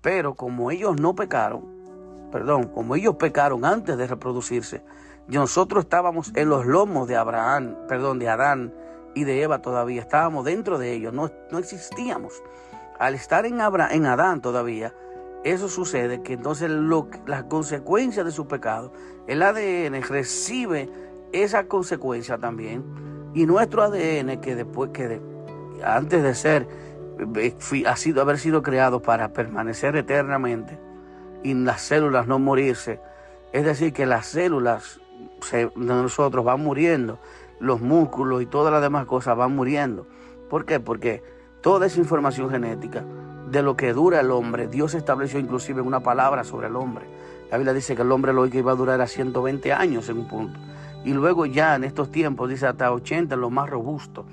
Pero 0.00 0.34
como 0.34 0.70
ellos 0.70 0.98
no 0.98 1.14
pecaron, 1.14 1.62
perdón, 2.32 2.68
como 2.68 2.96
ellos 2.96 3.16
pecaron 3.16 3.66
antes 3.66 3.98
de 3.98 4.06
reproducirse, 4.06 4.82
nosotros 5.28 5.84
estábamos 5.84 6.32
en 6.34 6.48
los 6.48 6.64
lomos 6.64 7.06
de 7.06 7.16
Abraham, 7.16 7.76
perdón, 7.86 8.18
de 8.18 8.30
Adán 8.30 8.72
y 9.14 9.24
de 9.24 9.42
Eva 9.42 9.60
todavía. 9.60 10.00
Estábamos 10.00 10.46
dentro 10.46 10.78
de 10.78 10.94
ellos, 10.94 11.12
no, 11.12 11.30
no 11.50 11.58
existíamos. 11.58 12.42
Al 12.98 13.14
estar 13.14 13.44
en, 13.44 13.60
en 13.60 14.06
Adán 14.06 14.40
todavía, 14.40 14.94
eso 15.44 15.68
sucede 15.68 16.22
que 16.22 16.32
entonces 16.32 16.70
las 16.70 17.44
consecuencias 17.44 18.24
de 18.24 18.32
su 18.32 18.48
pecado, 18.48 18.90
el 19.26 19.42
ADN 19.42 20.02
recibe 20.02 20.88
esa 21.32 21.66
consecuencia 21.66 22.38
también. 22.38 23.19
Y 23.34 23.46
nuestro 23.46 23.82
ADN, 23.82 24.40
que 24.40 24.54
después 24.54 24.90
que 24.90 25.20
antes 25.84 26.22
de 26.22 26.34
ser, 26.34 26.66
eh, 27.36 27.54
ha 27.86 27.96
sido 27.96 28.22
haber 28.22 28.38
sido 28.38 28.62
creado 28.62 29.00
para 29.00 29.32
permanecer 29.32 29.96
eternamente 29.96 30.78
y 31.42 31.54
las 31.54 31.82
células 31.82 32.26
no 32.26 32.38
morirse, 32.38 33.00
es 33.52 33.64
decir, 33.64 33.92
que 33.92 34.06
las 34.06 34.26
células 34.26 35.00
de 35.50 35.70
nosotros 35.76 36.44
van 36.44 36.60
muriendo, 36.60 37.18
los 37.58 37.80
músculos 37.80 38.42
y 38.42 38.46
todas 38.46 38.72
las 38.72 38.82
demás 38.82 39.06
cosas 39.06 39.36
van 39.36 39.54
muriendo. 39.54 40.06
¿Por 40.48 40.64
qué? 40.64 40.80
Porque 40.80 41.22
toda 41.60 41.86
esa 41.86 41.98
información 41.98 42.50
genética 42.50 43.04
de 43.50 43.62
lo 43.62 43.76
que 43.76 43.92
dura 43.92 44.20
el 44.20 44.30
hombre, 44.30 44.68
Dios 44.68 44.94
estableció 44.94 45.38
inclusive 45.38 45.80
una 45.80 46.00
palabra 46.00 46.44
sobre 46.44 46.68
el 46.68 46.76
hombre. 46.76 47.04
La 47.50 47.58
Biblia 47.58 47.74
dice 47.74 47.96
que 47.96 48.02
el 48.02 48.12
hombre 48.12 48.32
lo 48.32 48.48
que 48.48 48.58
iba 48.58 48.72
a 48.72 48.76
durar 48.76 49.00
a 49.00 49.06
120 49.06 49.72
años 49.72 50.08
en 50.08 50.18
un 50.18 50.28
punto. 50.28 50.58
Y 51.04 51.12
luego 51.12 51.46
ya 51.46 51.74
en 51.74 51.84
estos 51.84 52.10
tiempos 52.10 52.48
dice 52.48 52.66
hasta 52.66 52.92
80 52.92 53.36
lo 53.36 53.50
más 53.50 53.68
robusto. 53.68 54.24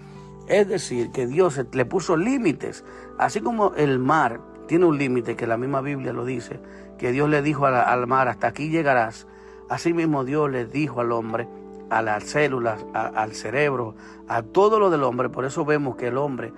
Es 0.47 0.67
decir, 0.67 1.11
que 1.11 1.27
Dios 1.27 1.59
le 1.71 1.85
puso 1.85 2.17
límites. 2.17 2.83
Así 3.17 3.41
como 3.41 3.73
el 3.75 3.99
mar 3.99 4.39
tiene 4.67 4.85
un 4.85 4.97
límite, 4.97 5.35
que 5.35 5.47
la 5.47 5.57
misma 5.57 5.81
Biblia 5.81 6.13
lo 6.13 6.25
dice, 6.25 6.59
que 6.97 7.11
Dios 7.11 7.29
le 7.29 7.41
dijo 7.41 7.65
al 7.65 8.07
mar, 8.07 8.27
hasta 8.27 8.47
aquí 8.47 8.69
llegarás 8.69 9.27
Asimismo 9.69 10.23
Dios 10.23 10.49
le 10.49 10.65
dijo 10.65 11.01
al 11.01 11.11
hombre, 11.11 11.47
a 11.89 12.01
las 12.01 12.23
células, 12.23 12.85
al 12.93 13.33
cerebro, 13.33 13.95
a 14.27 14.41
todo 14.41 14.79
lo 14.79 14.89
del 14.89 15.03
hombre. 15.03 15.29
Por 15.29 15.43
eso 15.43 15.65
vemos 15.65 15.97
que 15.97 16.07
el 16.07 16.17
hombre 16.17 16.53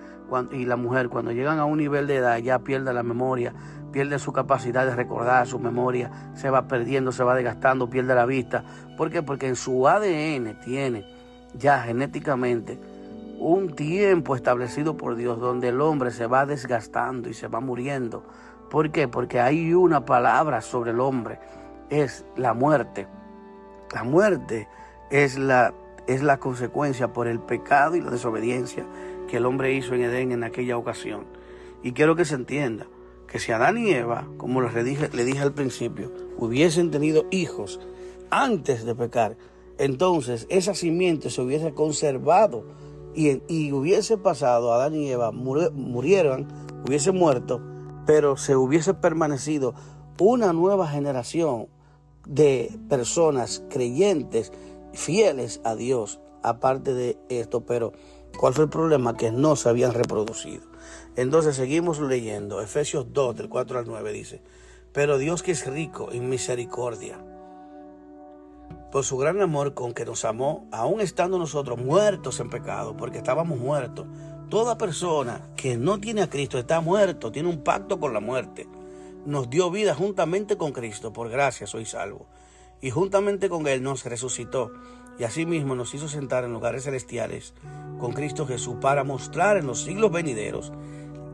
y 0.51 0.65
la 0.65 0.75
mujer 0.75 1.09
cuando 1.09 1.31
llegan 1.31 1.57
a 1.57 1.65
un 1.65 1.79
nivel 1.79 2.05
de 2.05 2.17
edad 2.17 2.37
ya 2.37 2.59
pierde 2.59 2.93
la 2.93 3.01
memoria, 3.01 3.53
pierde 3.91 4.19
su 4.19 4.31
capacidad 4.31 4.85
de 4.85 4.95
recordar 4.95 5.47
su 5.47 5.59
memoria, 5.59 6.31
se 6.35 6.49
va 6.49 6.67
perdiendo, 6.67 7.11
se 7.11 7.23
va 7.23 7.35
desgastando, 7.35 7.89
pierde 7.89 8.15
la 8.15 8.25
vista. 8.25 8.63
¿Por 8.97 9.09
qué? 9.09 9.21
Porque 9.21 9.47
en 9.47 9.55
su 9.55 9.87
ADN 9.87 10.59
tiene 10.61 11.05
ya 11.53 11.81
genéticamente 11.81 12.79
un 13.39 13.75
tiempo 13.75 14.35
establecido 14.35 14.97
por 14.97 15.15
Dios 15.15 15.39
donde 15.39 15.69
el 15.69 15.81
hombre 15.81 16.11
se 16.11 16.27
va 16.27 16.45
desgastando 16.45 17.29
y 17.29 17.33
se 17.33 17.47
va 17.47 17.59
muriendo. 17.59 18.23
¿Por 18.69 18.91
qué? 18.91 19.07
Porque 19.07 19.39
hay 19.39 19.73
una 19.73 20.05
palabra 20.05 20.61
sobre 20.61 20.91
el 20.91 20.99
hombre 20.99 21.39
es 21.89 22.25
la 22.35 22.53
muerte. 22.53 23.07
La 23.93 24.03
muerte 24.03 24.67
es 25.09 25.37
la, 25.37 25.73
es 26.07 26.21
la 26.21 26.37
consecuencia 26.37 27.13
por 27.13 27.27
el 27.27 27.39
pecado 27.39 27.95
y 27.95 28.01
la 28.01 28.11
desobediencia 28.11 28.85
que 29.27 29.37
el 29.37 29.45
hombre 29.45 29.73
hizo 29.73 29.95
en 29.95 30.01
Edén 30.01 30.31
en 30.31 30.43
aquella 30.43 30.77
ocasión. 30.77 31.25
Y 31.81 31.93
quiero 31.93 32.15
que 32.15 32.25
se 32.25 32.35
entienda 32.35 32.85
que 33.29 33.39
si 33.39 33.51
Adán 33.51 33.77
y 33.77 33.91
Eva, 33.91 34.27
como 34.37 34.61
les 34.61 34.83
dije, 34.83 35.09
le 35.13 35.23
dije 35.23 35.39
al 35.39 35.53
principio, 35.53 36.11
hubiesen 36.37 36.91
tenido 36.91 37.25
hijos 37.31 37.79
antes 38.31 38.85
de 38.85 38.95
pecar, 38.95 39.37
entonces 39.77 40.45
esa 40.49 40.73
simiente 40.73 41.29
se 41.29 41.41
hubiese 41.41 41.73
conservado 41.73 42.65
y, 43.15 43.41
y 43.47 43.71
hubiese 43.71 44.17
pasado, 44.17 44.73
Adán 44.73 44.95
y 44.95 45.09
Eva 45.09 45.31
murieron, 45.31 46.47
hubiese 46.87 47.11
muerto, 47.11 47.61
pero 48.05 48.35
se 48.37 48.55
hubiese 48.55 48.93
permanecido 48.93 49.73
una 50.19 50.51
nueva 50.51 50.87
generación 50.87 51.67
de 52.27 52.77
personas 52.89 53.63
creyentes, 53.69 54.51
fieles 54.93 55.61
a 55.63 55.75
Dios, 55.75 56.19
aparte 56.43 56.93
de 56.93 57.17
esto, 57.29 57.61
pero 57.65 57.93
¿cuál 58.37 58.53
fue 58.53 58.65
el 58.65 58.69
problema? 58.69 59.15
Que 59.15 59.31
no 59.31 59.55
se 59.55 59.69
habían 59.69 59.93
reproducido. 59.93 60.63
Entonces 61.15 61.55
seguimos 61.55 61.99
leyendo, 61.99 62.61
Efesios 62.61 63.07
2, 63.13 63.35
del 63.35 63.49
4 63.49 63.79
al 63.79 63.85
9 63.85 64.11
dice, 64.11 64.41
pero 64.93 65.17
Dios 65.17 65.43
que 65.43 65.51
es 65.51 65.65
rico 65.67 66.11
en 66.11 66.29
misericordia, 66.29 67.19
por 68.91 69.03
su 69.03 69.17
gran 69.17 69.41
amor 69.41 69.73
con 69.73 69.93
que 69.93 70.05
nos 70.05 70.25
amó, 70.25 70.67
aún 70.71 70.99
estando 70.99 71.37
nosotros 71.37 71.77
muertos 71.77 72.39
en 72.39 72.49
pecado, 72.49 72.97
porque 72.97 73.19
estábamos 73.19 73.59
muertos. 73.59 74.07
Toda 74.49 74.79
persona 74.79 75.47
que 75.55 75.77
no 75.77 75.99
tiene 75.99 76.23
a 76.23 76.29
Cristo 76.29 76.57
está 76.57 76.81
muerto, 76.81 77.31
tiene 77.31 77.49
un 77.49 77.63
pacto 77.63 77.99
con 77.99 78.13
la 78.13 78.19
muerte. 78.19 78.67
Nos 79.25 79.49
dio 79.49 79.69
vida 79.69 79.93
juntamente 79.93 80.57
con 80.57 80.71
Cristo, 80.71 81.13
por 81.13 81.29
gracia 81.29 81.67
soy 81.67 81.85
salvo. 81.85 82.25
Y 82.81 82.89
juntamente 82.89 83.47
con 83.47 83.67
Él 83.67 83.83
nos 83.83 84.05
resucitó 84.05 84.71
y 85.19 85.25
asimismo 85.25 85.75
nos 85.75 85.93
hizo 85.93 86.07
sentar 86.07 86.45
en 86.45 86.53
lugares 86.53 86.85
celestiales 86.85 87.53
con 87.99 88.13
Cristo 88.13 88.47
Jesús 88.47 88.77
para 88.81 89.03
mostrar 89.03 89.57
en 89.57 89.67
los 89.67 89.83
siglos 89.83 90.11
venideros 90.11 90.71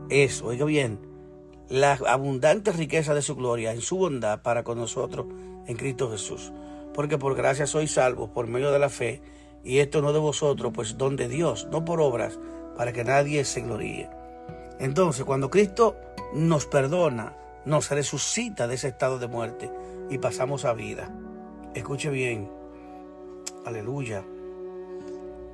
eso, 0.08 0.46
oiga 0.46 0.64
bien, 0.64 1.00
la 1.68 1.98
abundante 2.06 2.70
riqueza 2.70 3.12
de 3.14 3.22
su 3.22 3.34
gloria 3.34 3.72
en 3.72 3.80
su 3.80 3.96
bondad 3.96 4.42
para 4.42 4.62
con 4.62 4.78
nosotros 4.78 5.26
en 5.66 5.76
Cristo 5.76 6.10
Jesús. 6.10 6.52
Porque 6.94 7.18
por 7.18 7.34
gracia 7.34 7.66
sois 7.66 7.92
salvos 7.92 8.30
por 8.30 8.46
medio 8.46 8.70
de 8.70 8.78
la 8.78 8.88
fe, 8.88 9.20
y 9.64 9.78
esto 9.78 10.00
no 10.00 10.12
de 10.12 10.20
vosotros, 10.20 10.72
pues 10.72 10.96
don 10.96 11.16
de 11.16 11.28
Dios, 11.28 11.66
no 11.72 11.84
por 11.84 12.00
obras, 12.00 12.38
para 12.76 12.92
que 12.92 13.02
nadie 13.02 13.44
se 13.44 13.62
gloríe. 13.62 14.08
Entonces, 14.78 15.24
cuando 15.24 15.50
Cristo 15.50 15.96
nos 16.32 16.66
perdona, 16.66 17.36
nos 17.64 17.90
resucita 17.90 18.68
de 18.68 18.76
ese 18.76 18.88
estado 18.88 19.18
de 19.18 19.26
muerte 19.26 19.70
y 20.08 20.18
pasamos 20.18 20.64
a 20.64 20.72
vida. 20.72 21.10
Escuche 21.74 22.10
bien, 22.10 22.48
aleluya. 23.66 24.24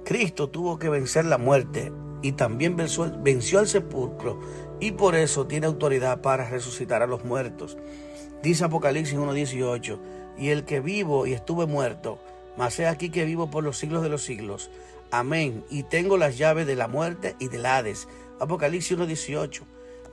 Cristo 0.05 0.49
tuvo 0.49 0.79
que 0.79 0.89
vencer 0.89 1.25
la 1.25 1.39
muerte 1.39 1.93
y 2.23 2.33
también 2.33 2.77
venció, 2.77 3.11
venció 3.23 3.59
al 3.59 3.67
sepulcro 3.67 4.39
y 4.81 4.93
por 4.93 5.15
eso 5.15 5.47
tiene 5.47 5.67
autoridad 5.67 6.21
para 6.21 6.49
resucitar 6.49 7.03
a 7.03 7.07
los 7.07 7.25
muertos. 7.25 7.79
Dice 8.43 8.65
Apocalipsis 8.65 9.17
1.18, 9.17 9.99
y 10.37 10.49
el 10.51 10.65
que 10.65 10.81
vivo 10.81 11.27
y 11.27 11.33
estuve 11.33 11.67
muerto, 11.67 12.19
mas 12.57 12.79
he 12.79 12.87
aquí 12.87 13.11
que 13.11 13.25
vivo 13.25 13.51
por 13.51 13.65
los 13.65 13.79
siglos 13.79 14.03
de 14.03 14.09
los 14.09 14.23
siglos. 14.23 14.71
Amén. 15.11 15.65
Y 15.71 15.85
tengo 15.85 16.17
las 16.17 16.39
llaves 16.39 16.67
de 16.67 16.75
la 16.75 16.89
muerte 16.89 17.37
y 17.39 17.49
del 17.49 17.67
Hades. 17.67 18.09
Apocalipsis 18.41 18.99
1.18. 18.99 19.63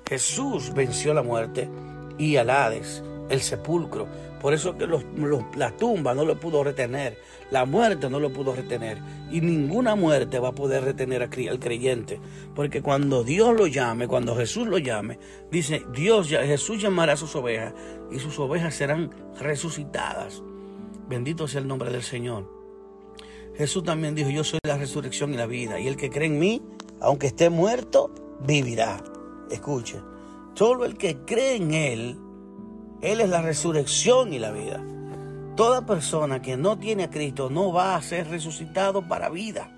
Jesús 0.07 0.73
venció 0.73 1.13
la 1.13 1.23
muerte 1.23 1.69
y 2.17 2.35
al 2.35 2.49
Hades, 2.49 3.03
el 3.29 3.41
sepulcro. 3.41 4.07
Por 4.41 4.53
eso 4.53 4.77
que 4.77 4.88
la 5.57 5.71
tumba 5.71 6.13
no 6.13 6.24
lo 6.24 6.39
pudo 6.39 6.63
retener, 6.63 7.17
la 7.51 7.65
muerte 7.65 8.09
no 8.09 8.19
lo 8.19 8.31
pudo 8.31 8.55
retener 8.55 8.98
y 9.31 9.41
ninguna 9.41 9.95
muerte 9.95 10.39
va 10.39 10.50
a 10.50 10.55
poder 10.55 10.83
retener 10.86 11.21
al 11.24 11.59
creyente, 11.59 12.21
porque 12.55 12.81
cuando 12.81 13.24
Dios 13.24 13.53
lo 13.55 13.67
llame, 13.67 14.07
cuando 14.07 14.36
Jesús 14.36 14.67
lo 14.67 14.77
llame, 14.77 15.19
dice 15.51 15.83
Dios, 15.93 16.29
Jesús 16.29 16.81
llamará 16.81 17.13
a 17.13 17.17
sus 17.17 17.36
ovejas 17.36 17.74
y 18.12 18.19
sus 18.19 18.39
ovejas 18.39 18.75
serán 18.75 19.12
resucitadas. 19.39 20.41
Bendito 21.09 21.48
sea 21.48 21.59
el 21.59 21.67
nombre 21.67 21.91
del 21.91 22.03
Señor. 22.03 22.48
Jesús 23.55 23.83
también 23.83 24.15
dijo, 24.15 24.29
yo 24.29 24.45
soy 24.45 24.59
la 24.63 24.77
resurrección 24.77 25.33
y 25.33 25.38
la 25.38 25.45
vida, 25.45 25.81
y 25.81 25.88
el 25.88 25.98
que 25.98 26.09
cree 26.09 26.27
en 26.27 26.39
mí, 26.39 26.62
aunque 27.01 27.27
esté 27.27 27.50
muerto, 27.50 28.13
vivirá. 28.39 29.03
Escuche, 29.51 30.00
solo 30.53 30.86
el 30.86 30.98
que 30.98 31.17
cree 31.25 31.57
en 31.57 31.74
Él, 31.74 32.17
Él 33.01 33.21
es 33.21 33.29
la 33.29 33.41
resurrección 33.41 34.33
y 34.33 34.39
la 34.39 34.51
vida. 34.51 34.83
Toda 35.55 35.85
persona 35.85 36.41
que 36.41 36.57
no 36.57 36.77
tiene 36.77 37.03
a 37.03 37.09
Cristo 37.09 37.49
no 37.49 37.71
va 37.71 37.95
a 37.95 38.01
ser 38.01 38.29
resucitado 38.29 39.07
para 39.07 39.29
vida. 39.29 39.71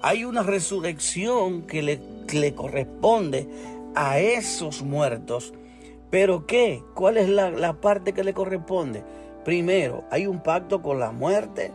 Hay 0.00 0.24
una 0.24 0.42
resurrección 0.42 1.62
que 1.62 1.82
le, 1.82 2.00
le 2.32 2.54
corresponde 2.54 3.48
a 3.94 4.18
esos 4.18 4.82
muertos. 4.82 5.52
¿Pero 6.10 6.46
qué? 6.46 6.82
¿Cuál 6.94 7.16
es 7.16 7.28
la, 7.28 7.50
la 7.50 7.80
parte 7.80 8.12
que 8.12 8.24
le 8.24 8.34
corresponde? 8.34 9.04
Primero, 9.44 10.04
hay 10.10 10.26
un 10.26 10.42
pacto 10.42 10.82
con 10.82 10.98
la 10.98 11.10
muerte 11.10 11.72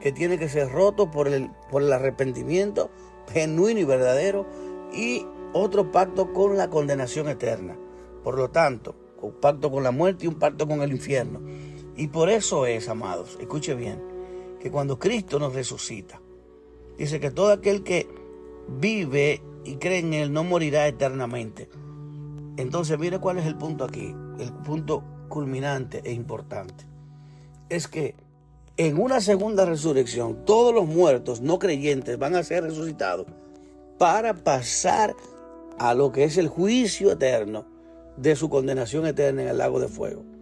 que 0.00 0.12
tiene 0.12 0.38
que 0.38 0.48
ser 0.48 0.70
roto 0.70 1.10
por 1.10 1.28
el, 1.28 1.50
por 1.70 1.82
el 1.82 1.92
arrepentimiento 1.92 2.90
genuino 3.32 3.80
y 3.80 3.84
verdadero 3.84 4.46
y 4.94 5.26
otro 5.52 5.90
pacto 5.90 6.32
con 6.32 6.56
la 6.56 6.68
condenación 6.68 7.28
eterna. 7.28 7.76
Por 8.22 8.36
lo 8.36 8.50
tanto, 8.50 8.94
un 9.22 9.32
pacto 9.32 9.70
con 9.70 9.82
la 9.82 9.90
muerte 9.90 10.24
y 10.24 10.28
un 10.28 10.34
pacto 10.34 10.66
con 10.66 10.82
el 10.82 10.92
infierno. 10.92 11.40
Y 11.96 12.08
por 12.08 12.28
eso 12.28 12.66
es, 12.66 12.88
amados, 12.88 13.36
escuche 13.40 13.74
bien, 13.74 14.02
que 14.60 14.70
cuando 14.70 14.98
Cristo 14.98 15.38
nos 15.38 15.54
resucita, 15.54 16.20
dice 16.98 17.20
que 17.20 17.30
todo 17.30 17.52
aquel 17.52 17.82
que 17.82 18.08
vive 18.68 19.42
y 19.64 19.76
cree 19.76 20.00
en 20.00 20.12
Él 20.12 20.32
no 20.32 20.44
morirá 20.44 20.86
eternamente. 20.86 21.68
Entonces, 22.56 22.98
mire 22.98 23.18
cuál 23.18 23.38
es 23.38 23.46
el 23.46 23.56
punto 23.56 23.84
aquí, 23.84 24.14
el 24.38 24.52
punto 24.64 25.02
culminante 25.28 26.02
e 26.04 26.12
importante. 26.12 26.84
Es 27.68 27.88
que 27.88 28.14
en 28.76 29.00
una 29.00 29.20
segunda 29.20 29.64
resurrección, 29.64 30.44
todos 30.44 30.74
los 30.74 30.86
muertos 30.86 31.40
no 31.40 31.58
creyentes 31.58 32.18
van 32.18 32.34
a 32.34 32.42
ser 32.42 32.64
resucitados 32.64 33.26
para 33.98 34.34
pasar 34.34 35.16
a 35.78 35.94
lo 35.94 36.12
que 36.12 36.24
es 36.24 36.36
el 36.36 36.48
juicio 36.48 37.12
eterno 37.12 37.75
de 38.16 38.36
su 38.36 38.48
condenación 38.48 39.06
eterna 39.06 39.42
en 39.42 39.48
el 39.48 39.58
lago 39.58 39.80
de 39.80 39.88
fuego 39.88 40.36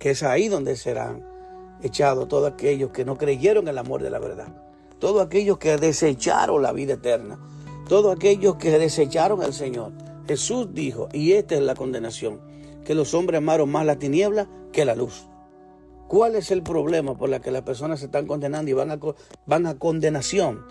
que 0.00 0.10
es 0.10 0.22
ahí 0.24 0.48
donde 0.48 0.74
serán 0.74 1.22
echados 1.82 2.26
todos 2.26 2.50
aquellos 2.50 2.90
que 2.90 3.04
no 3.04 3.16
creyeron 3.16 3.64
en 3.64 3.68
el 3.68 3.78
amor 3.78 4.02
de 4.02 4.10
la 4.10 4.18
verdad, 4.18 4.48
todos 4.98 5.24
aquellos 5.24 5.58
que 5.58 5.76
desecharon 5.76 6.62
la 6.62 6.72
vida 6.72 6.94
eterna, 6.94 7.38
todos 7.86 8.16
aquellos 8.16 8.56
que 8.56 8.78
desecharon 8.78 9.42
al 9.42 9.52
Señor. 9.52 9.92
Jesús 10.26 10.68
dijo, 10.72 11.08
y 11.12 11.32
esta 11.32 11.54
es 11.54 11.60
la 11.60 11.74
condenación, 11.74 12.40
que 12.84 12.94
los 12.94 13.14
hombres 13.14 13.38
amaron 13.38 13.70
más 13.70 13.84
la 13.84 13.98
tiniebla 13.98 14.48
que 14.72 14.84
la 14.84 14.94
luz. 14.94 15.26
¿Cuál 16.08 16.34
es 16.34 16.50
el 16.50 16.62
problema 16.62 17.16
por 17.16 17.32
el 17.32 17.40
que 17.40 17.50
las 17.50 17.62
personas 17.62 18.00
se 18.00 18.06
están 18.06 18.26
condenando 18.26 18.70
y 18.70 18.74
van 18.74 18.90
a, 18.90 18.98
van 19.46 19.66
a 19.66 19.78
condenación? 19.78 20.64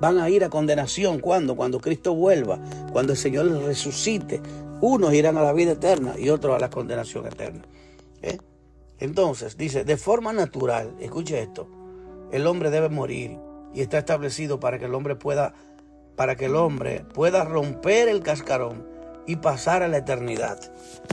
Van 0.00 0.18
a 0.18 0.28
ir 0.28 0.44
a 0.44 0.50
condenación 0.50 1.20
cuando, 1.20 1.56
cuando 1.56 1.80
Cristo 1.80 2.14
vuelva, 2.14 2.60
cuando 2.92 3.12
el 3.12 3.18
Señor 3.18 3.46
resucite. 3.64 4.42
Unos 4.80 5.14
irán 5.14 5.38
a 5.38 5.42
la 5.42 5.52
vida 5.52 5.72
eterna 5.72 6.14
y 6.18 6.30
otros 6.30 6.56
a 6.56 6.58
la 6.58 6.70
condenación 6.70 7.26
eterna. 7.26 7.62
¿Eh? 8.22 8.38
Entonces, 8.98 9.56
dice, 9.56 9.84
de 9.84 9.96
forma 9.96 10.32
natural, 10.32 10.94
escuche 11.00 11.40
esto, 11.40 11.68
el 12.32 12.46
hombre 12.46 12.70
debe 12.70 12.88
morir 12.88 13.38
y 13.74 13.80
está 13.80 13.98
establecido 13.98 14.60
para 14.60 14.78
que 14.78 14.86
el 14.86 14.94
hombre 14.94 15.16
pueda 15.16 15.54
para 16.16 16.36
que 16.36 16.44
el 16.44 16.54
hombre 16.54 17.04
pueda 17.12 17.44
romper 17.44 18.08
el 18.08 18.22
cascarón 18.22 18.86
y 19.26 19.36
pasar 19.36 19.82
a 19.82 19.88
la 19.88 19.96
eternidad. 19.98 20.60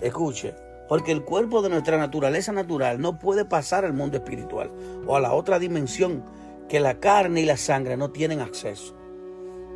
Escuche, 0.01 0.53
porque 0.87 1.11
el 1.11 1.23
cuerpo 1.23 1.61
de 1.61 1.69
nuestra 1.69 1.97
naturaleza 1.97 2.51
natural 2.51 3.01
no 3.01 3.17
puede 3.17 3.45
pasar 3.45 3.83
al 3.83 3.93
mundo 3.93 4.17
espiritual 4.17 4.69
o 5.07 5.15
a 5.15 5.19
la 5.19 5.33
otra 5.33 5.57
dimensión 5.57 6.23
que 6.69 6.79
la 6.79 6.99
carne 6.99 7.41
y 7.41 7.45
la 7.45 7.57
sangre 7.57 7.97
no 7.97 8.11
tienen 8.11 8.41
acceso. 8.41 8.95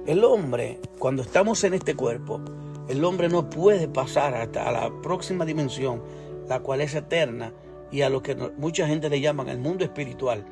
El 0.06 0.24
hombre, 0.24 0.80
cuando 1.00 1.24
estamos 1.24 1.64
en 1.64 1.74
este 1.74 1.96
cuerpo, 1.96 2.42
el 2.88 3.04
hombre 3.04 3.30
no 3.30 3.50
puede 3.50 3.88
pasar 3.88 4.36
hasta 4.36 4.72
la 4.72 4.92
próxima 5.02 5.46
dimensión, 5.46 6.02
la 6.48 6.60
cual 6.60 6.82
es 6.82 6.94
eterna, 6.96 7.54
y 7.92 8.02
a 8.02 8.10
lo 8.10 8.22
que 8.22 8.36
mucha 8.58 8.88
gente 8.88 9.10
le 9.10 9.22
llaman 9.22 9.50
el 9.50 9.58
mundo 9.58 9.84
espiritual. 9.84 10.46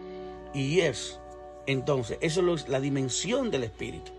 Y 0.53 0.81
es, 0.81 1.19
entonces, 1.65 2.17
eso 2.21 2.53
es 2.53 2.69
la 2.69 2.79
dimensión 2.79 3.51
del 3.51 3.63
espíritu, 3.63 4.11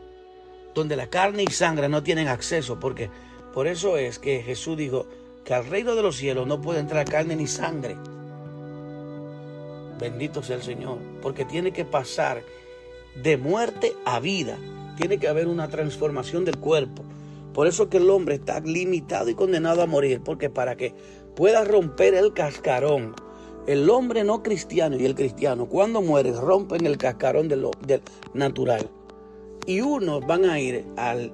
donde 0.75 0.97
la 0.97 1.09
carne 1.09 1.44
y 1.44 1.52
sangre 1.52 1.88
no 1.88 2.02
tienen 2.02 2.28
acceso, 2.28 2.78
porque 2.78 3.11
por 3.52 3.66
eso 3.66 3.97
es 3.97 4.18
que 4.18 4.42
Jesús 4.42 4.76
dijo 4.76 5.06
que 5.44 5.54
al 5.54 5.66
reino 5.66 5.94
de 5.94 6.02
los 6.02 6.16
cielos 6.16 6.47
no 6.47 6.61
puede 6.61 6.80
entrar 6.80 7.09
carne 7.09 7.37
ni 7.37 7.47
sangre. 7.47 7.97
Bendito 9.99 10.42
sea 10.42 10.56
el 10.56 10.62
Señor, 10.62 10.99
porque 11.23 11.44
tiene 11.44 11.73
que 11.73 11.85
pasar 11.85 12.42
de 13.23 13.37
muerte 13.37 13.94
a 14.04 14.21
vida, 14.21 14.59
tiene 14.97 15.18
que 15.18 15.28
haber 15.28 15.47
una 15.47 15.68
transformación 15.68 16.44
del 16.44 16.59
cuerpo. 16.59 17.04
Por 17.54 17.68
eso 17.68 17.88
que 17.88 17.99
el 17.99 18.11
hombre 18.11 18.34
está 18.34 18.61
limitado 18.61 19.30
y 19.30 19.34
condenado 19.34 19.80
a 19.80 19.87
morir, 19.87 20.20
porque 20.23 20.50
para 20.50 20.76
que 20.76 20.92
pueda 21.34 21.64
romper 21.64 22.14
el 22.14 22.32
cascarón. 22.34 23.14
El 23.66 23.88
hombre 23.88 24.25
no 24.25 24.42
cristiano 24.42 24.96
y 24.96 25.06
el 25.06 25.14
cristiano, 25.14 25.66
cuando 25.66 26.02
muere, 26.02 26.32
rompen 26.32 26.84
el 26.84 26.99
cascarón 26.99 27.49
del, 27.49 27.66
natural. 28.34 28.90
Y 29.66 29.80
unos 29.80 30.26
van 30.26 30.44
a 30.44 30.61
ir 30.61 30.84
al 30.96 31.32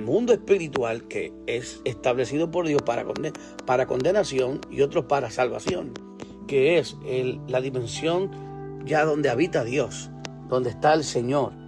mundo 0.00 0.32
espiritual 0.32 1.06
que 1.08 1.32
es 1.46 1.82
establecido 1.84 2.50
por 2.50 2.66
Dios 2.66 2.80
para 2.82 3.86
condenación 3.86 4.60
y 4.70 4.80
otros 4.80 5.04
para 5.04 5.30
salvación, 5.30 5.92
que 6.46 6.78
es 6.78 6.96
la 7.48 7.60
dimensión 7.60 8.30
ya 8.86 9.04
donde 9.04 9.28
habita 9.28 9.64
Dios, 9.64 10.10
donde 10.48 10.70
está 10.70 10.94
el 10.94 11.04
Señor. 11.04 11.61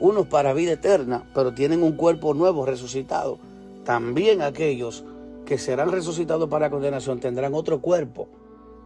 Unos 0.00 0.26
para 0.26 0.54
vida 0.54 0.72
eterna, 0.72 1.30
pero 1.34 1.52
tienen 1.52 1.82
un 1.82 1.92
cuerpo 1.92 2.34
nuevo 2.34 2.64
resucitado. 2.64 3.38
También 3.84 4.42
aquellos 4.42 5.04
que 5.44 5.58
serán 5.58 5.92
resucitados 5.92 6.48
para 6.48 6.70
condenación 6.70 7.20
tendrán 7.20 7.54
otro 7.54 7.80
cuerpo. 7.80 8.28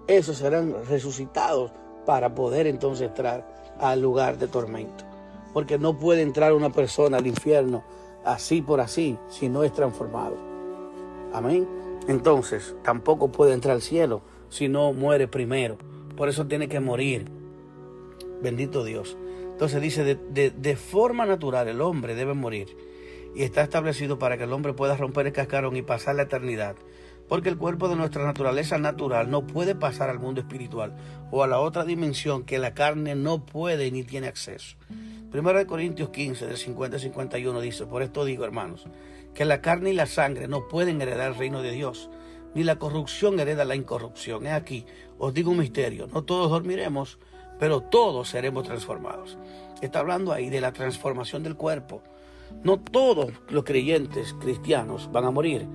Esos 0.07 0.39
serán 0.39 0.75
resucitados 0.89 1.71
para 2.05 2.35
poder 2.35 2.67
entonces 2.67 3.09
entrar 3.09 3.47
al 3.79 4.01
lugar 4.01 4.39
de 4.39 4.49
tormento. 4.49 5.05
Porque 5.53 5.79
no 5.79 5.99
puede 5.99 6.23
entrar 6.23 6.53
una 6.53 6.71
persona 6.71 7.19
al 7.19 7.27
infierno 7.27 7.85
así 8.25 8.63
por 8.63 8.81
así 8.81 9.17
si 9.29 9.49
no 9.49 9.63
es 9.63 9.73
transformado. 9.73 10.37
Amén. 11.33 11.69
Entonces 12.09 12.75
tampoco 12.83 13.29
puede 13.31 13.53
entrar 13.53 13.75
al 13.75 13.83
cielo 13.83 14.23
si 14.49 14.69
no 14.69 14.93
muere 14.93 15.29
primero. 15.29 15.79
Por 16.17 16.29
eso 16.29 16.47
tiene 16.47 16.69
que 16.69 16.81
morir. 16.81 17.31
Bendito 18.43 18.85
Dios. 18.85 19.17
Entonces 19.55 19.81
dice, 19.81 20.03
de, 20.03 20.51
de, 20.51 20.77
forma 20.77 21.27
natural 21.27 21.69
el 21.69 21.81
hombre 21.81 22.17
debe 22.17 22.35
morir. 22.35 22.77
Y 23.37 23.45
está 23.45 23.63
establecido 23.63 24.19
para 24.19 24.37
que 24.37 24.43
el 24.45 24.53
hombre 24.53 24.73
pueda 24.73 24.97
romper 24.97 25.29
el 25.29 25.33
cascarón 25.33 25.77
y 25.77 25.83
pasar 25.83 26.17
la 26.17 26.23
eternidad. 26.23 26.75
Porque 27.29 27.51
el 27.51 27.57
cuerpo 27.57 27.89
de 27.89 27.95
nuestra 27.95 28.25
naturaleza 28.25 28.79
natural 28.79 29.31
no 29.31 29.47
puede 29.47 29.77
pasar 29.77 30.11
al 30.11 30.19
mundo 30.19 30.41
espiritual 30.41 30.97
o 31.31 31.45
a 31.45 31.47
la 31.47 31.61
otra 31.61 31.85
dimensión 31.85 32.43
que 32.43 32.59
la 32.59 32.75
carne 32.75 33.15
no 33.15 33.47
puede 33.47 33.93
ni 33.93 34.03
tiene 34.03 34.27
acceso. 34.27 34.77
Primero 35.31 35.57
de 35.57 35.67
Corintios 35.67 36.11
15, 36.11 36.47
del 36.47 36.57
50 36.57 36.97
al 36.97 37.01
51 37.01 37.61
dice, 37.61 37.87
por 37.87 38.03
esto 38.03 38.25
digo 38.25 38.45
hermanos, 38.45 38.87
que 39.35 39.45
la 39.45 39.61
carne 39.61 39.91
y 39.91 39.95
la 39.95 40.07
sangre 40.07 40.49
no 40.49 40.67
pueden 40.67 41.01
heredar 41.01 41.29
el 41.29 41.39
reino 41.39 41.63
de 41.63 41.71
Dios, 41.71 42.11
ni 42.57 42.65
la 42.65 42.77
corrupción 42.77 43.39
hereda 43.39 43.65
la 43.65 43.77
incorrupción. 43.77 44.47
Es 44.47 44.53
aquí, 44.53 44.85
os 45.17 45.33
digo 45.33 45.53
un 45.53 45.59
misterio, 45.59 46.09
no 46.09 46.25
todos 46.25 46.51
dormiremos, 46.51 47.21
pero 47.59 47.81
todos 47.81 48.29
seremos 48.29 48.65
transformados. 48.65 49.39
Está 49.81 50.01
hablando 50.01 50.33
ahí 50.33 50.51
de 50.51 50.61
la 50.61 50.73
transformación 50.73 51.43
del 51.43 51.57
cuerpo. 51.57 52.03
No 52.63 52.79
todos 52.79 53.33
los 53.49 53.65
creyentes 53.65 54.35
cristianos 54.41 55.11
van 55.13 55.25
a 55.25 55.31
morir. 55.31 55.67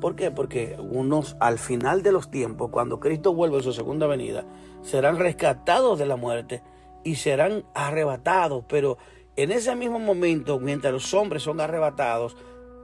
¿Por 0.00 0.14
qué? 0.14 0.30
Porque 0.30 0.76
unos 0.78 1.36
al 1.40 1.58
final 1.58 2.02
de 2.02 2.12
los 2.12 2.30
tiempos, 2.30 2.70
cuando 2.70 3.00
Cristo 3.00 3.32
vuelva 3.34 3.58
en 3.58 3.62
su 3.62 3.72
segunda 3.72 4.06
venida, 4.06 4.44
serán 4.82 5.18
rescatados 5.18 5.98
de 5.98 6.06
la 6.06 6.16
muerte 6.16 6.62
y 7.02 7.16
serán 7.16 7.64
arrebatados, 7.74 8.64
pero 8.68 8.98
en 9.36 9.52
ese 9.52 9.74
mismo 9.76 9.98
momento, 9.98 10.58
mientras 10.58 10.92
los 10.92 11.14
hombres 11.14 11.42
son 11.42 11.60
arrebatados 11.60 12.36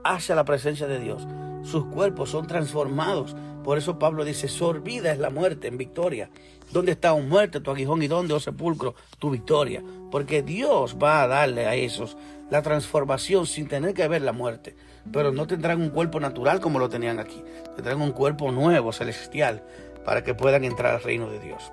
hacia 0.03 0.35
la 0.35 0.45
presencia 0.45 0.87
de 0.87 0.99
Dios, 0.99 1.27
sus 1.63 1.85
cuerpos 1.85 2.29
son 2.29 2.47
transformados. 2.47 3.35
Por 3.63 3.77
eso 3.77 3.97
Pablo 3.97 4.25
dice, 4.25 4.47
sorbida 4.47 5.11
es 5.11 5.19
la 5.19 5.29
muerte 5.29 5.67
en 5.67 5.77
victoria. 5.77 6.29
¿Dónde 6.71 6.91
está 6.91 7.13
un 7.13 7.29
muerte, 7.29 7.59
tu 7.59 7.71
aguijón, 7.71 8.01
y 8.03 8.07
dónde, 8.07 8.33
oh 8.33 8.39
sepulcro, 8.39 8.95
tu 9.19 9.29
victoria? 9.29 9.83
Porque 10.11 10.41
Dios 10.41 10.97
va 11.01 11.23
a 11.23 11.27
darle 11.27 11.65
a 11.65 11.75
esos 11.75 12.17
la 12.49 12.61
transformación 12.61 13.45
sin 13.47 13.67
tener 13.67 13.93
que 13.93 14.07
ver 14.07 14.21
la 14.21 14.33
muerte. 14.33 14.75
Pero 15.11 15.31
no 15.31 15.47
tendrán 15.47 15.81
un 15.81 15.89
cuerpo 15.89 16.19
natural 16.19 16.59
como 16.59 16.79
lo 16.79 16.89
tenían 16.89 17.19
aquí. 17.19 17.41
Tendrán 17.75 18.01
un 18.01 18.11
cuerpo 18.11 18.51
nuevo, 18.51 18.91
celestial, 18.91 19.63
para 20.05 20.23
que 20.23 20.35
puedan 20.35 20.63
entrar 20.63 20.93
al 20.93 21.03
reino 21.03 21.29
de 21.29 21.39
Dios. 21.39 21.71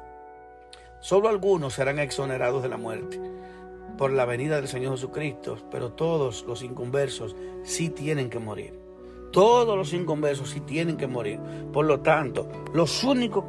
Solo 1.01 1.29
algunos 1.29 1.75
serán 1.75 1.99
exonerados 1.99 2.63
de 2.63 2.69
la 2.69 2.77
muerte 2.77 3.21
por 4.01 4.13
la 4.13 4.25
venida 4.25 4.57
del 4.57 4.69
Señor 4.69 4.93
Jesucristo, 4.93 5.59
pero 5.71 5.93
todos 5.93 6.45
los 6.45 6.63
inconversos 6.63 7.37
sí 7.65 7.91
tienen 7.91 8.31
que 8.31 8.39
morir. 8.39 8.80
Todos 9.33 9.77
los 9.77 9.93
inconversos 9.93 10.51
sí 10.51 10.61
tienen 10.61 10.97
que 10.97 11.07
morir. 11.07 11.39
Por 11.73 11.87
lo 11.87 12.01
tanto, 12.01 12.49
los 12.75 13.05
únicos 13.05 13.45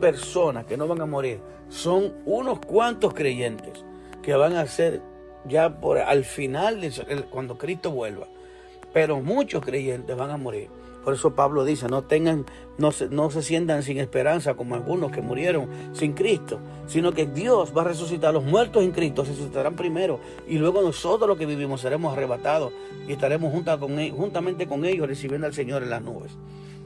personas 0.00 0.66
que 0.66 0.76
no 0.76 0.88
van 0.88 1.00
a 1.00 1.06
morir 1.06 1.40
son 1.68 2.12
unos 2.24 2.58
cuantos 2.60 3.14
creyentes 3.14 3.84
que 4.22 4.34
van 4.34 4.56
a 4.56 4.66
ser 4.66 5.00
ya 5.44 5.80
por 5.80 5.98
al 5.98 6.24
final 6.24 6.80
cuando 7.30 7.56
Cristo 7.56 7.90
vuelva. 7.90 8.26
Pero 8.92 9.20
muchos 9.20 9.64
creyentes 9.64 10.16
van 10.16 10.30
a 10.30 10.36
morir. 10.36 10.68
Por 11.04 11.14
eso 11.14 11.34
Pablo 11.34 11.64
dice, 11.64 11.88
no 11.88 12.02
tengan, 12.02 12.46
no 12.78 12.92
se, 12.92 13.08
no 13.08 13.28
se 13.30 13.42
sientan 13.42 13.82
sin 13.82 13.98
esperanza 13.98 14.54
como 14.54 14.76
algunos 14.76 15.10
que 15.10 15.20
murieron 15.20 15.68
sin 15.92 16.12
Cristo, 16.12 16.60
sino 16.86 17.12
que 17.12 17.26
Dios 17.26 17.72
va 17.76 17.82
a 17.82 17.86
resucitar 17.86 18.32
los 18.32 18.44
muertos 18.44 18.84
en 18.84 18.92
Cristo, 18.92 19.24
resucitarán 19.24 19.74
primero 19.74 20.20
y 20.46 20.58
luego 20.58 20.80
nosotros 20.80 21.28
los 21.28 21.38
que 21.38 21.46
vivimos 21.46 21.80
seremos 21.80 22.12
arrebatados 22.12 22.72
y 23.08 23.12
estaremos 23.12 23.52
con, 23.80 24.10
juntamente 24.10 24.68
con 24.68 24.84
ellos 24.84 25.08
recibiendo 25.08 25.48
al 25.48 25.54
Señor 25.54 25.82
en 25.82 25.90
las 25.90 26.02
nubes. 26.02 26.38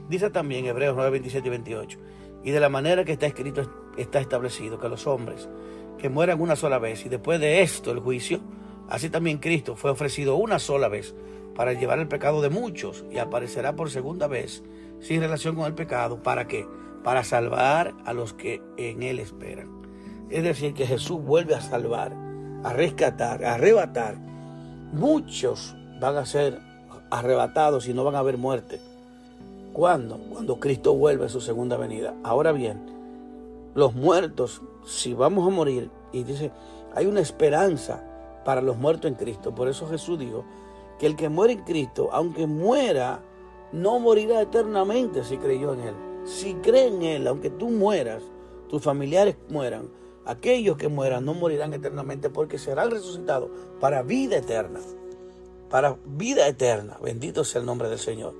Dice 0.09 0.31
también 0.31 0.65
Hebreos 0.65 0.95
9, 0.95 1.11
27 1.11 1.47
y 1.47 1.51
28, 1.51 1.99
y 2.43 2.51
de 2.51 2.59
la 2.59 2.69
manera 2.69 3.03
que 3.05 3.11
está 3.11 3.27
escrito 3.27 3.69
está 3.97 4.19
establecido 4.19 4.79
que 4.79 4.89
los 4.89 5.05
hombres 5.05 5.47
que 5.99 6.09
mueran 6.09 6.41
una 6.41 6.55
sola 6.55 6.79
vez 6.79 7.05
y 7.05 7.09
después 7.09 7.39
de 7.39 7.61
esto 7.61 7.91
el 7.91 7.99
juicio, 7.99 8.39
así 8.89 9.09
también 9.09 9.37
Cristo 9.37 9.75
fue 9.75 9.91
ofrecido 9.91 10.37
una 10.37 10.59
sola 10.59 10.87
vez 10.87 11.13
para 11.57 11.73
llevar 11.73 11.97
el 11.97 12.07
pecado 12.07 12.41
de 12.41 12.51
muchos 12.51 13.03
y 13.11 13.17
aparecerá 13.17 13.75
por 13.75 13.89
segunda 13.89 14.27
vez 14.27 14.63
sin 15.01 15.21
relación 15.21 15.55
con 15.55 15.65
el 15.65 15.73
pecado. 15.73 16.21
¿Para 16.21 16.47
qué? 16.47 16.67
Para 17.03 17.23
salvar 17.23 17.95
a 18.05 18.13
los 18.13 18.33
que 18.33 18.61
en 18.77 19.01
Él 19.01 19.19
esperan. 19.19 19.81
Es 20.29 20.43
decir, 20.43 20.75
que 20.75 20.85
Jesús 20.85 21.19
vuelve 21.19 21.55
a 21.55 21.61
salvar, 21.61 22.13
a 22.63 22.73
rescatar, 22.73 23.43
a 23.43 23.55
arrebatar. 23.55 24.17
Muchos 24.93 25.75
van 25.99 26.17
a 26.17 26.27
ser 26.27 26.59
arrebatados 27.09 27.87
y 27.87 27.93
no 27.95 28.03
van 28.03 28.15
a 28.15 28.19
haber 28.19 28.37
muerte. 28.37 28.79
¿Cuándo? 29.73 30.19
Cuando 30.29 30.59
Cristo 30.59 30.93
vuelve 30.93 31.25
a 31.25 31.29
su 31.29 31.41
segunda 31.41 31.75
venida. 31.75 32.13
Ahora 32.23 32.51
bien, 32.51 32.79
los 33.73 33.95
muertos, 33.95 34.61
si 34.85 35.15
vamos 35.15 35.47
a 35.47 35.49
morir, 35.49 35.89
y 36.13 36.23
dice, 36.23 36.51
hay 36.93 37.07
una 37.07 37.19
esperanza 37.19 38.03
para 38.45 38.61
los 38.61 38.77
muertos 38.77 39.09
en 39.09 39.15
Cristo. 39.15 39.55
Por 39.55 39.67
eso 39.67 39.87
Jesús 39.87 40.19
dijo, 40.19 40.45
que 40.99 41.05
el 41.05 41.15
que 41.15 41.29
muere 41.29 41.53
en 41.53 41.63
Cristo, 41.63 42.09
aunque 42.11 42.47
muera, 42.47 43.21
no 43.71 43.99
morirá 43.99 44.41
eternamente 44.41 45.23
si 45.23 45.37
creyó 45.37 45.73
en 45.73 45.81
Él. 45.81 45.95
Si 46.25 46.55
cree 46.55 46.87
en 46.87 47.01
Él, 47.03 47.27
aunque 47.27 47.49
tú 47.49 47.69
mueras, 47.69 48.23
tus 48.69 48.81
familiares 48.81 49.37
mueran, 49.49 49.89
aquellos 50.25 50.77
que 50.77 50.87
mueran 50.89 51.25
no 51.25 51.33
morirán 51.33 51.73
eternamente 51.73 52.29
porque 52.29 52.57
serán 52.57 52.91
resucitados 52.91 53.49
para 53.79 54.01
vida 54.03 54.37
eterna. 54.37 54.79
Para 55.69 55.97
vida 56.05 56.47
eterna. 56.47 56.97
Bendito 57.01 57.43
sea 57.43 57.61
el 57.61 57.67
nombre 57.67 57.89
del 57.89 57.99
Señor. 57.99 58.33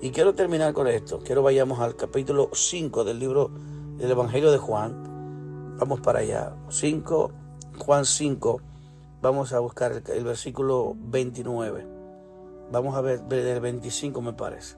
Y 0.00 0.10
quiero 0.10 0.34
terminar 0.34 0.72
con 0.74 0.86
esto. 0.86 1.20
Quiero 1.24 1.42
vayamos 1.42 1.80
al 1.80 1.96
capítulo 1.96 2.50
5 2.52 3.04
del 3.04 3.18
libro 3.18 3.50
del 3.96 4.10
Evangelio 4.10 4.52
de 4.52 4.58
Juan. 4.58 5.76
Vamos 5.78 6.00
para 6.00 6.20
allá. 6.20 6.56
5, 6.68 7.30
Juan 7.78 8.04
5. 8.04 8.60
Vamos 9.20 9.52
a 9.52 9.58
buscar 9.58 10.02
el, 10.06 10.24
versículo 10.24 10.94
29. 10.96 11.97
Vamos 12.70 12.94
a 12.96 13.00
ver 13.00 13.22
el 13.30 13.60
25 13.60 14.20
me 14.20 14.34
parece. 14.34 14.76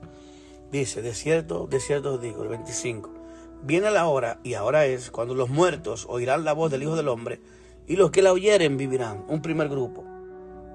Dice, 0.71 1.01
de 1.01 1.13
cierto, 1.13 1.67
de 1.67 1.81
cierto 1.81 2.13
os 2.13 2.21
digo, 2.21 2.43
el 2.43 2.49
25. 2.49 3.09
Viene 3.63 3.91
la 3.91 4.07
hora, 4.07 4.39
y 4.43 4.53
ahora 4.53 4.85
es, 4.85 5.11
cuando 5.11 5.35
los 5.35 5.49
muertos 5.49 6.05
oirán 6.09 6.45
la 6.45 6.53
voz 6.53 6.71
del 6.71 6.83
Hijo 6.83 6.95
del 6.95 7.09
Hombre, 7.09 7.41
y 7.87 7.97
los 7.97 8.11
que 8.11 8.21
la 8.21 8.31
oyeren 8.31 8.77
vivirán. 8.77 9.25
Un 9.27 9.41
primer 9.41 9.67
grupo. 9.67 10.05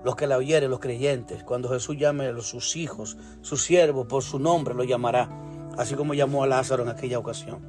Los 0.04 0.14
que 0.14 0.26
la 0.26 0.36
oyeren, 0.36 0.70
los 0.70 0.80
creyentes, 0.80 1.42
cuando 1.42 1.70
Jesús 1.70 1.96
llame 1.96 2.26
a 2.26 2.40
sus 2.40 2.76
hijos, 2.76 3.16
sus 3.40 3.64
siervos, 3.64 4.06
por 4.06 4.22
su 4.22 4.38
nombre 4.38 4.74
lo 4.74 4.84
llamará, 4.84 5.30
así 5.78 5.94
como 5.94 6.12
llamó 6.12 6.42
a 6.42 6.46
Lázaro 6.46 6.82
en 6.82 6.90
aquella 6.90 7.18
ocasión. 7.18 7.60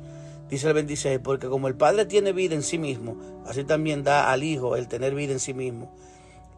Dice 0.50 0.68
el 0.68 0.74
26, 0.74 1.20
porque 1.24 1.48
como 1.48 1.70
el 1.70 1.76
Padre 1.76 2.06
tiene 2.06 2.34
vida 2.34 2.54
en 2.54 2.64
sí 2.64 2.78
mismo, 2.78 3.18
así 3.46 3.64
también 3.64 4.04
da 4.04 4.30
al 4.32 4.44
Hijo 4.44 4.76
el 4.76 4.90
tener 4.90 5.16
vida 5.16 5.32
en 5.32 5.40
sí 5.40 5.54
mismo 5.54 5.96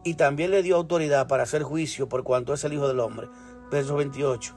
y 0.04 0.14
también 0.14 0.50
le 0.50 0.62
dio 0.62 0.76
autoridad 0.76 1.28
para 1.28 1.42
hacer 1.42 1.62
juicio 1.62 2.08
por 2.08 2.24
cuanto 2.24 2.54
es 2.54 2.64
el 2.64 2.72
Hijo 2.72 2.88
del 2.88 3.00
Hombre. 3.00 3.28
Verso 3.70 3.96
28. 3.96 4.54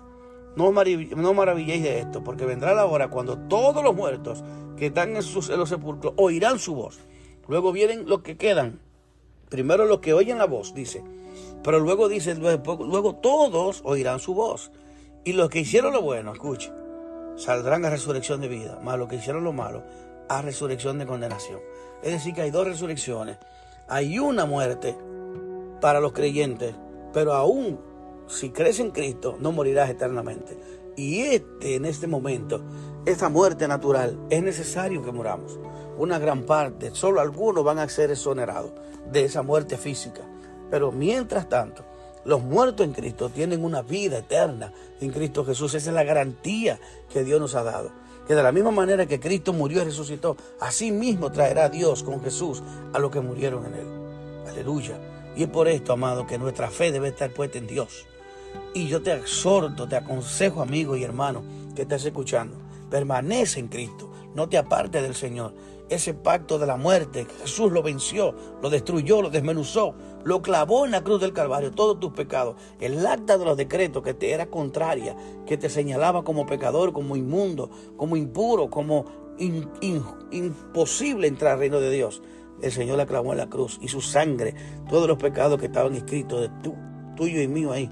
No, 0.56 0.72
no 0.72 1.34
maravilléis 1.34 1.84
de 1.84 2.00
esto, 2.00 2.24
porque 2.24 2.46
vendrá 2.46 2.74
la 2.74 2.86
hora 2.86 3.10
cuando 3.10 3.38
todos 3.38 3.84
los 3.84 3.96
muertos 3.96 4.44
que 4.78 4.88
están 4.88 5.16
en, 5.16 5.24
sus, 5.24 5.50
los 5.50 5.70
sepulcros 5.70 6.14
oirán 6.18 6.60
su 6.60 6.76
voz. 6.76 7.00
Luego 7.48 7.72
vienen 7.72 8.08
los 8.08 8.22
que 8.22 8.38
quedan. 8.38 8.80
Primero 9.50 9.86
los 9.86 10.00
que 10.00 10.14
oyen 10.14 10.38
la 10.38 10.46
voz, 10.46 10.74
dice. 10.74 11.04
Pero 11.64 11.80
luego 11.80 12.08
dice, 12.08 12.36
luego, 12.36 12.86
luego 12.86 13.16
todos 13.16 13.82
oirán 13.84 14.20
su 14.20 14.34
voz. 14.34 14.72
Y 15.24 15.34
los 15.34 15.50
que 15.50 15.60
hicieron 15.60 15.94
lo 15.94 16.02
bueno, 16.02 16.34
escuche, 16.34 16.72
saldrán 17.36 17.86
a 17.86 17.90
resurrección 17.90 18.42
de 18.42 18.48
vida. 18.48 18.80
Más 18.84 18.98
los 18.98 19.08
que 19.08 19.16
hicieron 19.16 19.44
lo 19.44 19.54
malo, 19.54 19.84
a 20.30 20.42
resurrección 20.42 21.00
de 21.00 21.06
condenación. 21.06 21.60
Es 22.04 22.12
decir, 22.12 22.34
que 22.34 22.42
hay 22.42 22.52
dos 22.52 22.68
resurrecciones. 22.68 23.38
Hay 23.88 24.20
una 24.20 24.46
muerte 24.46 24.96
para 25.84 26.00
los 26.00 26.14
creyentes, 26.14 26.74
pero 27.12 27.34
aún 27.34 27.78
si 28.28 28.52
crees 28.52 28.80
en 28.80 28.92
Cristo, 28.92 29.36
no 29.42 29.52
morirás 29.52 29.90
eternamente. 29.90 30.58
Y 30.96 31.20
este, 31.20 31.76
en 31.76 31.84
este 31.84 32.08
momento, 32.08 32.64
esta 33.06 33.28
muerte 33.28 33.68
natural, 33.68 34.18
es 34.30 34.42
necesario 34.42 35.04
que 35.04 35.12
moramos. 35.12 35.60
Una 35.98 36.20
gran 36.20 36.44
parte, 36.44 36.92
solo 36.96 37.20
algunos 37.20 37.66
van 37.66 37.80
a 37.80 37.90
ser 37.90 38.12
exonerados 38.12 38.72
de 39.12 39.26
esa 39.26 39.42
muerte 39.44 39.76
física. 39.76 40.22
Pero 40.72 40.94
mientras 40.94 41.50
tanto, 41.50 41.84
Los 42.26 42.42
muertos 42.42 42.86
en 42.86 42.94
Cristo 42.94 43.30
tienen 43.30 43.66
una 43.66 43.82
vida 43.82 44.20
eterna 44.20 44.72
en 45.02 45.12
Cristo 45.12 45.44
Jesús. 45.44 45.74
Esa 45.74 45.90
es 45.90 45.94
la 45.94 46.06
garantía 46.06 46.80
que 47.12 47.24
Dios 47.24 47.42
nos 47.42 47.56
ha 47.56 47.64
dado. 47.64 47.92
Que 48.26 48.36
de 48.36 48.44
la 48.44 48.54
misma 48.54 48.72
manera 48.72 49.06
que 49.06 49.20
Cristo 49.20 49.52
murió 49.52 49.82
y 49.82 49.86
resucitó, 49.86 50.38
así 50.62 50.92
mismo 50.92 51.32
traerá 51.32 51.68
Dios 51.68 52.04
con 52.04 52.24
Jesús 52.24 52.64
a 52.94 53.00
los 53.00 53.12
que 53.12 53.20
murieron 53.20 53.66
en 53.66 53.74
él. 53.74 53.88
Aleluya. 54.48 55.13
Y 55.36 55.44
es 55.44 55.50
por 55.50 55.68
esto, 55.68 55.94
amado, 55.94 56.28
que 56.28 56.38
nuestra 56.38 56.70
fe 56.70 56.92
debe 56.92 57.10
estar 57.10 57.32
puesta 57.32 57.58
en 57.58 57.68
Dios. 57.68 58.06
Y 58.74 58.88
yo 58.88 59.02
te 59.02 59.14
exhorto, 59.14 59.88
te 59.88 59.96
aconsejo, 59.96 60.62
amigo 60.62 60.96
y 60.96 61.04
hermano, 61.04 61.44
que 61.76 61.84
estás 61.84 62.06
escuchando, 62.06 62.58
permanece 62.90 63.60
en 63.60 63.68
Cristo, 63.68 64.12
no 64.36 64.48
te 64.48 64.58
apartes 64.58 65.02
del 65.02 65.16
Señor 65.16 65.54
ese 65.90 66.14
pacto 66.14 66.60
de 66.60 66.66
la 66.66 66.78
muerte. 66.78 67.26
Jesús 67.42 67.72
lo 67.72 67.84
venció, 67.84 68.36
lo 68.62 68.70
destruyó, 68.70 69.22
lo 69.22 69.30
desmenuzó, 69.30 69.96
lo 70.24 70.42
clavó 70.42 70.86
en 70.86 70.92
la 70.92 71.04
cruz 71.04 71.22
del 71.22 71.34
Calvario, 71.34 71.72
todos 71.72 72.00
tus 72.00 72.14
pecados. 72.14 72.56
El 72.80 73.06
acta 73.06 73.38
de 73.38 73.46
los 73.46 73.58
decretos 73.58 74.04
que 74.04 74.14
te 74.14 74.32
era 74.32 74.48
contraria, 74.48 75.16
que 75.46 75.58
te 75.58 75.70
señalaba 75.70 76.24
como 76.24 76.46
pecador, 76.46 76.94
como 76.94 77.16
inmundo, 77.16 77.70
como 77.98 78.16
impuro, 78.16 78.70
como 78.70 79.06
imposible 80.32 81.28
entrar 81.28 81.54
al 81.54 81.60
reino 81.60 81.80
de 81.80 81.92
Dios. 81.92 82.22
El 82.64 82.72
Señor 82.72 82.98
la 82.98 83.06
clavó 83.06 83.34
en 83.34 83.40
la 83.40 83.50
cruz 83.50 83.78
y 83.82 83.90
su 83.90 84.00
sangre, 84.00 84.56
todos 84.90 85.06
los 85.06 85.18
pecados 85.18 85.60
que 85.60 85.66
estaban 85.66 85.94
escritos 85.96 86.40
de 86.40 86.50
tu, 86.64 86.74
tuyo 87.18 87.42
y 87.42 87.48
mío 87.50 87.74
ahí, 87.74 87.90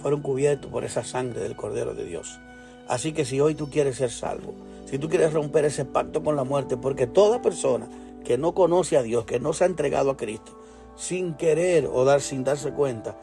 fueron 0.00 0.22
cubiertos 0.22 0.70
por 0.70 0.84
esa 0.84 1.02
sangre 1.02 1.40
del 1.40 1.56
Cordero 1.56 1.92
de 1.92 2.04
Dios. 2.04 2.40
Así 2.88 3.12
que 3.12 3.24
si 3.24 3.40
hoy 3.40 3.56
tú 3.56 3.68
quieres 3.68 3.96
ser 3.96 4.12
salvo, 4.12 4.54
si 4.84 4.98
tú 4.98 5.08
quieres 5.08 5.32
romper 5.32 5.64
ese 5.64 5.84
pacto 5.84 6.22
con 6.22 6.36
la 6.36 6.44
muerte, 6.44 6.76
porque 6.76 7.08
toda 7.08 7.42
persona 7.42 7.88
que 8.24 8.38
no 8.38 8.54
conoce 8.54 8.96
a 8.96 9.02
Dios, 9.02 9.24
que 9.24 9.40
no 9.40 9.52
se 9.52 9.64
ha 9.64 9.66
entregado 9.66 10.10
a 10.10 10.16
Cristo, 10.16 10.56
sin 10.94 11.34
querer 11.34 11.88
o 11.92 12.04
dar 12.04 12.20
sin 12.20 12.44
darse 12.44 12.72
cuenta, 12.72 13.18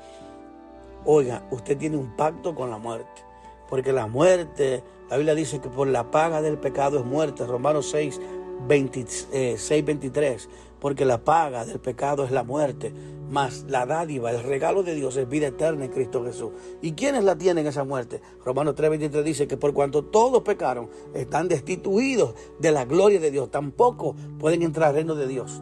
oiga, 1.05 1.47
usted 1.49 1.77
tiene 1.77 1.95
un 1.95 2.15
pacto 2.17 2.55
con 2.55 2.69
la 2.69 2.77
muerte. 2.77 3.23
Porque 3.69 3.93
la 3.93 4.07
muerte, 4.07 4.83
la 5.09 5.15
Biblia 5.15 5.35
dice 5.35 5.61
que 5.61 5.69
por 5.69 5.87
la 5.87 6.11
paga 6.11 6.41
del 6.41 6.57
pecado 6.57 6.99
es 6.99 7.05
muerte. 7.05 7.45
Romanos 7.45 7.89
6, 7.91 8.19
26, 8.67 9.85
23 9.85 10.49
porque 10.79 11.05
la 11.05 11.23
paga 11.23 11.65
del 11.65 11.79
pecado 11.79 12.23
es 12.23 12.31
la 12.31 12.43
muerte, 12.43 12.93
mas 13.29 13.65
la 13.67 13.85
dádiva, 13.85 14.31
el 14.31 14.43
regalo 14.43 14.83
de 14.83 14.95
Dios 14.95 15.15
es 15.17 15.29
vida 15.29 15.47
eterna 15.47 15.85
en 15.85 15.91
Cristo 15.91 16.23
Jesús. 16.23 16.51
¿Y 16.81 16.93
quiénes 16.93 17.23
la 17.23 17.37
tienen 17.37 17.67
esa 17.67 17.83
muerte? 17.83 18.21
Romanos 18.43 18.75
3:23 18.75 19.23
dice 19.23 19.47
que 19.47 19.57
por 19.57 19.73
cuanto 19.73 20.03
todos 20.05 20.41
pecaron, 20.43 20.89
están 21.13 21.47
destituidos 21.47 22.33
de 22.59 22.71
la 22.71 22.85
gloria 22.85 23.19
de 23.19 23.31
Dios, 23.31 23.51
tampoco 23.51 24.15
pueden 24.39 24.63
entrar 24.63 24.89
al 24.89 24.95
reino 24.95 25.15
de 25.15 25.27
Dios. 25.27 25.61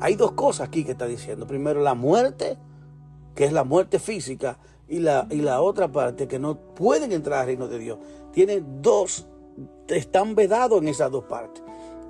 Hay 0.00 0.14
dos 0.14 0.32
cosas 0.32 0.68
aquí 0.68 0.84
que 0.84 0.92
está 0.92 1.06
diciendo. 1.06 1.46
Primero, 1.46 1.80
la 1.80 1.94
muerte, 1.94 2.58
que 3.34 3.44
es 3.44 3.52
la 3.52 3.64
muerte 3.64 3.98
física, 3.98 4.58
y 4.88 5.00
la, 5.00 5.26
y 5.30 5.36
la 5.36 5.62
otra 5.62 5.90
parte, 5.90 6.28
que 6.28 6.38
no 6.38 6.58
pueden 6.74 7.12
entrar 7.12 7.40
al 7.40 7.46
reino 7.46 7.66
de 7.66 7.78
Dios. 7.78 7.98
Tienen 8.30 8.82
dos, 8.82 9.26
están 9.88 10.34
vedados 10.34 10.82
en 10.82 10.88
esas 10.88 11.10
dos 11.10 11.24
partes 11.24 11.65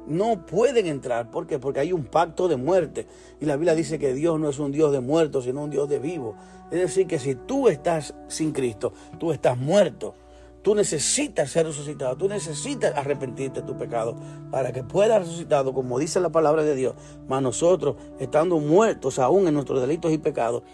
no 0.07 0.47
pueden 0.47 0.87
entrar. 0.87 1.31
¿Por 1.31 1.47
qué? 1.47 1.59
Porque 1.59 1.81
hay 1.81 1.92
un 1.92 2.05
pacto 2.05 2.49
de 2.49 2.57
muerte. 2.57 3.07
Y 3.40 3.47
la 3.47 3.57
Biblia 3.57 3.75
dice 3.75 3.99
que 3.99 4.14
Dios 4.14 4.38
no 4.38 4.49
es 4.49 4.59
un 4.59 4.73
Dios 4.73 4.92
de 4.92 5.01
muertos, 5.01 5.45
sino 5.45 5.64
un 5.64 5.71
Dios 5.71 5.88
de 5.88 5.99
vivos. 5.99 6.37
Es 6.71 6.81
decir, 6.81 7.07
que 7.07 7.19
si 7.19 7.35
tú 7.35 7.69
estás 7.69 8.14
sin 8.29 8.53
Cristo, 8.53 8.92
tú 9.19 9.33
estás 9.33 9.57
muerto. 9.57 10.14
Tú 10.62 10.75
necesitas 10.75 11.51
ser 11.51 11.66
resucitado, 11.66 12.16
tú 12.16 12.29
necesitas 12.29 12.97
arrepentirte 12.97 13.61
de 13.61 13.66
tu 13.66 13.79
pecado 13.79 14.16
para 14.51 14.73
que 14.73 14.83
puedas 14.83 15.21
resucitado, 15.21 15.73
como 15.73 15.97
dice 16.01 16.19
la 16.19 16.31
palabra 16.31 16.64
de 16.64 16.75
Dios. 16.75 16.97
Mas 17.29 17.40
nosotros, 17.40 17.95
estando 18.19 18.59
muertos 18.59 19.21
aún 19.21 19.47
en 19.47 19.55
nuestros 19.55 19.81
delitos 19.81 20.11
y 20.12 20.19
pecados, 20.19 20.64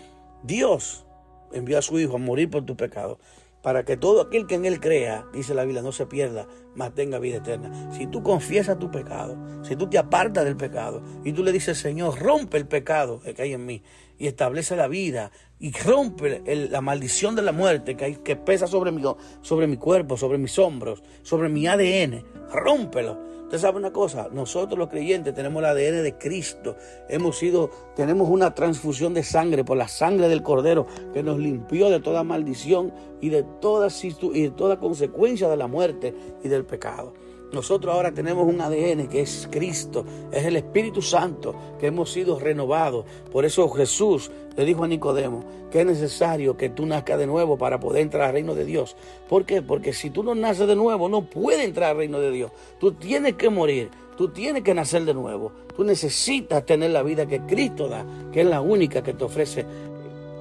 Dios 0.42 1.05
envió 1.53 1.79
a 1.79 1.83
su 1.83 1.99
Hijo 1.99 2.16
a 2.16 2.18
morir 2.18 2.49
por 2.49 2.64
tu 2.64 2.75
pecado 2.75 3.18
para 3.62 3.85
que 3.85 3.97
todo 3.97 4.21
aquel 4.21 4.47
que 4.47 4.57
en 4.57 4.64
él 4.64 4.81
crea, 4.81 5.25
dice 5.33 5.55
la 5.55 5.64
Biblia, 5.64 5.83
no 5.83 5.92
se 5.92 6.07
pierda, 6.07 6.47
mas 6.75 6.95
tenga 6.95 7.19
vida 7.19 7.39
eterna. 7.39 7.93
Si 7.93 8.07
tú 8.07 8.23
confiesas 8.23 8.79
tu 8.79 8.91
pecado, 8.91 9.37
si 9.63 9.77
tú 9.77 9.89
te 9.89 9.99
apartas 9.99 10.45
del 10.45 10.57
pecado 10.57 11.03
y 11.25 11.33
tú 11.33 11.43
le 11.43 11.53
dices, 11.53 11.79
Señor, 11.79 12.19
rompe 12.21 12.57
el 12.57 12.67
pecado 12.67 13.21
que 13.21 13.43
hay 13.43 13.53
en 13.53 13.67
mí 13.67 13.83
y 14.19 14.27
establece 14.27 14.77
la 14.77 14.89
vida 14.89 15.31
y 15.59 15.73
rompe 15.73 16.43
la 16.71 16.81
maldición 16.81 17.35
de 17.35 17.43
la 17.43 17.53
muerte 17.53 17.97
que, 17.97 18.05
hay, 18.05 18.17
que 18.17 18.37
pesa 18.37 18.67
sobre 18.67 18.93
mi, 18.93 19.03
sobre 19.41 19.67
mi 19.67 19.77
cuerpo, 19.77 20.17
sobre 20.17 20.39
mis 20.39 20.59
hombros, 20.59 21.03
sobre 21.23 21.49
mi 21.49 21.67
ADN, 21.67 22.25
rómpelo 22.53 23.33
Usted 23.53 23.67
sabe 23.67 23.77
una 23.77 23.93
cosa, 23.93 24.31
nosotros 24.33 24.79
los 24.79 24.89
creyentes 24.89 25.35
tenemos 25.35 25.61
el 25.61 25.67
ADN 25.67 26.03
de 26.03 26.17
Cristo. 26.17 26.75
Hemos 27.11 27.37
sido, 27.37 27.71
tenemos 27.95 28.31
una 28.31 28.55
transfusión 28.55 29.13
de 29.13 29.23
sangre 29.23 29.63
por 29.63 29.77
la 29.77 29.89
sangre 29.89 30.29
del 30.29 30.43
Cordero 30.43 30.87
que 31.13 31.23
nos 31.23 31.39
limpió 31.39 31.91
de 31.91 32.01
toda 32.01 32.25
maldición 32.25 32.95
y 33.21 33.29
de 33.29 33.43
toda, 33.61 33.89
y 34.33 34.43
de 34.45 34.51
toda 34.53 34.79
consecuencia 34.79 35.51
de 35.51 35.59
la 35.59 35.67
muerte 35.67 36.15
y 36.43 36.49
del 36.49 36.62
pecado. 36.64 37.12
Nosotros 37.53 37.94
ahora 37.94 38.12
tenemos 38.12 38.46
un 38.46 38.61
ADN 38.62 39.09
que 39.09 39.20
es 39.20 39.46
Cristo, 39.51 40.07
es 40.33 40.44
el 40.46 40.57
Espíritu 40.57 41.03
Santo, 41.03 41.55
que 41.79 41.88
hemos 41.88 42.11
sido 42.11 42.38
renovados. 42.38 43.05
Por 43.31 43.44
eso 43.44 43.68
Jesús 43.68 44.31
le 44.57 44.64
dijo 44.64 44.85
a 44.85 44.88
Nicodemo 44.88 45.44
que 45.70 45.81
es 45.81 45.87
necesario 45.87 46.57
que 46.57 46.70
tú 46.70 46.87
nazcas 46.87 47.18
de 47.18 47.27
nuevo 47.27 47.59
para 47.59 47.79
poder 47.79 48.03
entrar 48.03 48.29
al 48.29 48.33
reino 48.33 48.55
de 48.55 48.64
Dios. 48.64 48.96
¿Por 49.29 49.44
qué? 49.44 49.61
Porque 49.61 49.92
si 49.92 50.09
tú 50.09 50.22
no 50.22 50.35
naces 50.35 50.66
de 50.66 50.77
nuevo, 50.77 51.11
no 51.11 51.29
puedes 51.29 51.64
entrar 51.64 51.90
al 51.90 51.98
reino 51.98 52.20
de 52.20 52.31
Dios. 52.31 52.53
Tú 52.79 52.92
tienes 52.92 53.35
que 53.35 53.51
morir, 53.51 53.90
tú 54.16 54.29
tienes 54.29 54.62
que 54.62 54.72
nacer 54.72 55.05
de 55.05 55.12
nuevo. 55.12 55.53
Tú 55.77 55.85
necesitas 55.85 56.64
tener 56.64 56.90
la 56.90 57.03
vida 57.03 57.27
que 57.27 57.40
Cristo 57.40 57.87
da, 57.88 58.07
que 58.33 58.40
es 58.40 58.46
la 58.46 58.62
única 58.62 59.03
que 59.03 59.12
te 59.12 59.25
ofrece 59.25 59.66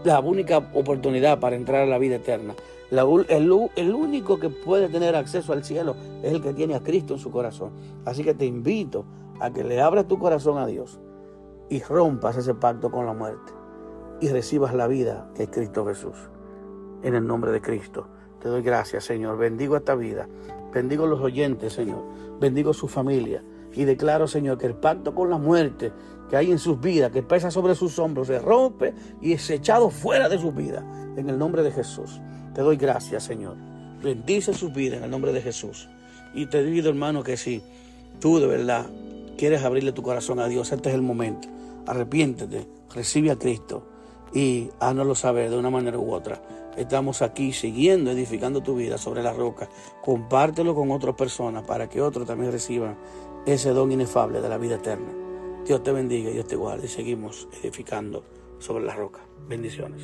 la 0.03 0.19
única 0.19 0.57
oportunidad 0.73 1.39
para 1.39 1.55
entrar 1.55 1.81
a 1.81 1.85
la 1.85 1.97
vida 1.97 2.15
eterna. 2.15 2.55
El, 2.91 3.93
único 3.93 4.37
que 4.37 4.49
puede 4.49 4.89
tener 4.89 5.15
acceso 5.15 5.53
al 5.53 5.63
cielo 5.63 5.95
es 6.21 6.33
el 6.33 6.41
que 6.41 6.53
tiene 6.53 6.75
a 6.75 6.83
Cristo 6.83 7.13
en 7.13 7.19
su 7.19 7.31
corazón. 7.31 7.71
Así 8.05 8.23
que 8.23 8.33
te 8.33 8.45
invito 8.45 9.05
a 9.39 9.51
que 9.51 9.63
le 9.63 9.81
abras 9.81 10.07
tu 10.07 10.19
corazón 10.19 10.57
a 10.57 10.65
Dios 10.65 10.99
y 11.69 11.81
rompas 11.81 12.35
ese 12.35 12.53
pacto 12.53 12.91
con 12.91 13.05
la 13.05 13.13
muerte 13.13 13.53
y 14.19 14.27
recibas 14.27 14.73
la 14.73 14.87
vida 14.87 15.31
que 15.35 15.43
es 15.43 15.49
Cristo 15.49 15.85
Jesús. 15.85 16.17
En 17.01 17.15
el 17.15 17.25
nombre 17.25 17.51
de 17.51 17.61
Cristo. 17.61 18.07
Te 18.39 18.49
doy 18.49 18.61
gracias, 18.61 19.05
Señor. 19.05 19.37
Bendigo 19.37 19.77
esta 19.77 19.95
vida. 19.95 20.27
Bendigo 20.73 21.07
los 21.07 21.21
oyentes, 21.21 21.73
Señor. 21.73 22.03
Bendigo 22.39 22.73
su 22.73 22.87
familia. 22.87 23.43
Y 23.73 23.85
declaro, 23.85 24.27
Señor, 24.27 24.57
que 24.57 24.65
el 24.65 24.75
pacto 24.75 25.15
con 25.15 25.29
la 25.29 25.37
muerte 25.37 25.93
que 26.29 26.35
hay 26.35 26.51
en 26.51 26.59
sus 26.59 26.79
vidas, 26.79 27.11
que 27.11 27.23
pesa 27.23 27.51
sobre 27.51 27.73
sus 27.75 27.97
hombros, 27.99 28.27
se 28.27 28.39
rompe 28.39 28.93
y 29.21 29.33
es 29.33 29.49
echado 29.49 29.89
fuera 29.89 30.27
de 30.27 30.37
sus 30.37 30.53
vidas. 30.53 30.83
En 31.15 31.29
el 31.29 31.37
nombre 31.37 31.63
de 31.63 31.71
Jesús. 31.71 32.21
Te 32.53 32.61
doy 32.61 32.77
gracias, 32.77 33.23
Señor. 33.23 33.55
Bendice 34.03 34.53
sus 34.53 34.73
vidas 34.73 34.97
en 34.97 35.05
el 35.05 35.11
nombre 35.11 35.31
de 35.31 35.41
Jesús. 35.41 35.87
Y 36.33 36.47
te 36.47 36.63
digo, 36.63 36.89
hermano, 36.89 37.23
que 37.23 37.37
si 37.37 37.61
tú 38.19 38.39
de 38.39 38.47
verdad 38.47 38.87
quieres 39.37 39.63
abrirle 39.63 39.91
tu 39.91 40.01
corazón 40.01 40.39
a 40.39 40.47
Dios, 40.47 40.71
este 40.71 40.89
es 40.89 40.95
el 40.95 41.01
momento. 41.01 41.47
Arrepiéntete, 41.85 42.67
recibe 42.93 43.31
a 43.31 43.37
Cristo 43.37 43.87
y 44.33 44.69
hánoslo 44.79 45.15
saber 45.15 45.49
de 45.49 45.57
una 45.57 45.69
manera 45.69 45.97
u 45.97 46.13
otra. 46.13 46.41
Estamos 46.77 47.21
aquí 47.21 47.51
siguiendo, 47.51 48.11
edificando 48.11 48.61
tu 48.61 48.75
vida 48.75 48.97
sobre 48.97 49.23
la 49.23 49.33
roca. 49.33 49.69
Compártelo 50.01 50.73
con 50.73 50.91
otras 50.91 51.15
personas 51.15 51.63
para 51.63 51.89
que 51.89 52.01
otros 52.01 52.25
también 52.25 52.51
reciban 52.51 52.97
ese 53.45 53.71
don 53.71 53.91
inefable 53.91 54.41
de 54.41 54.49
la 54.49 54.57
vida 54.57 54.75
eterna. 54.75 55.11
Dios 55.65 55.83
te 55.83 55.91
bendiga 55.91 56.29
y 56.29 56.33
Dios 56.33 56.47
te 56.47 56.55
guarde 56.55 56.85
y 56.85 56.89
seguimos 56.89 57.47
edificando 57.61 58.23
sobre 58.59 58.85
la 58.85 58.95
roca. 58.95 59.21
Bendiciones. 59.47 60.01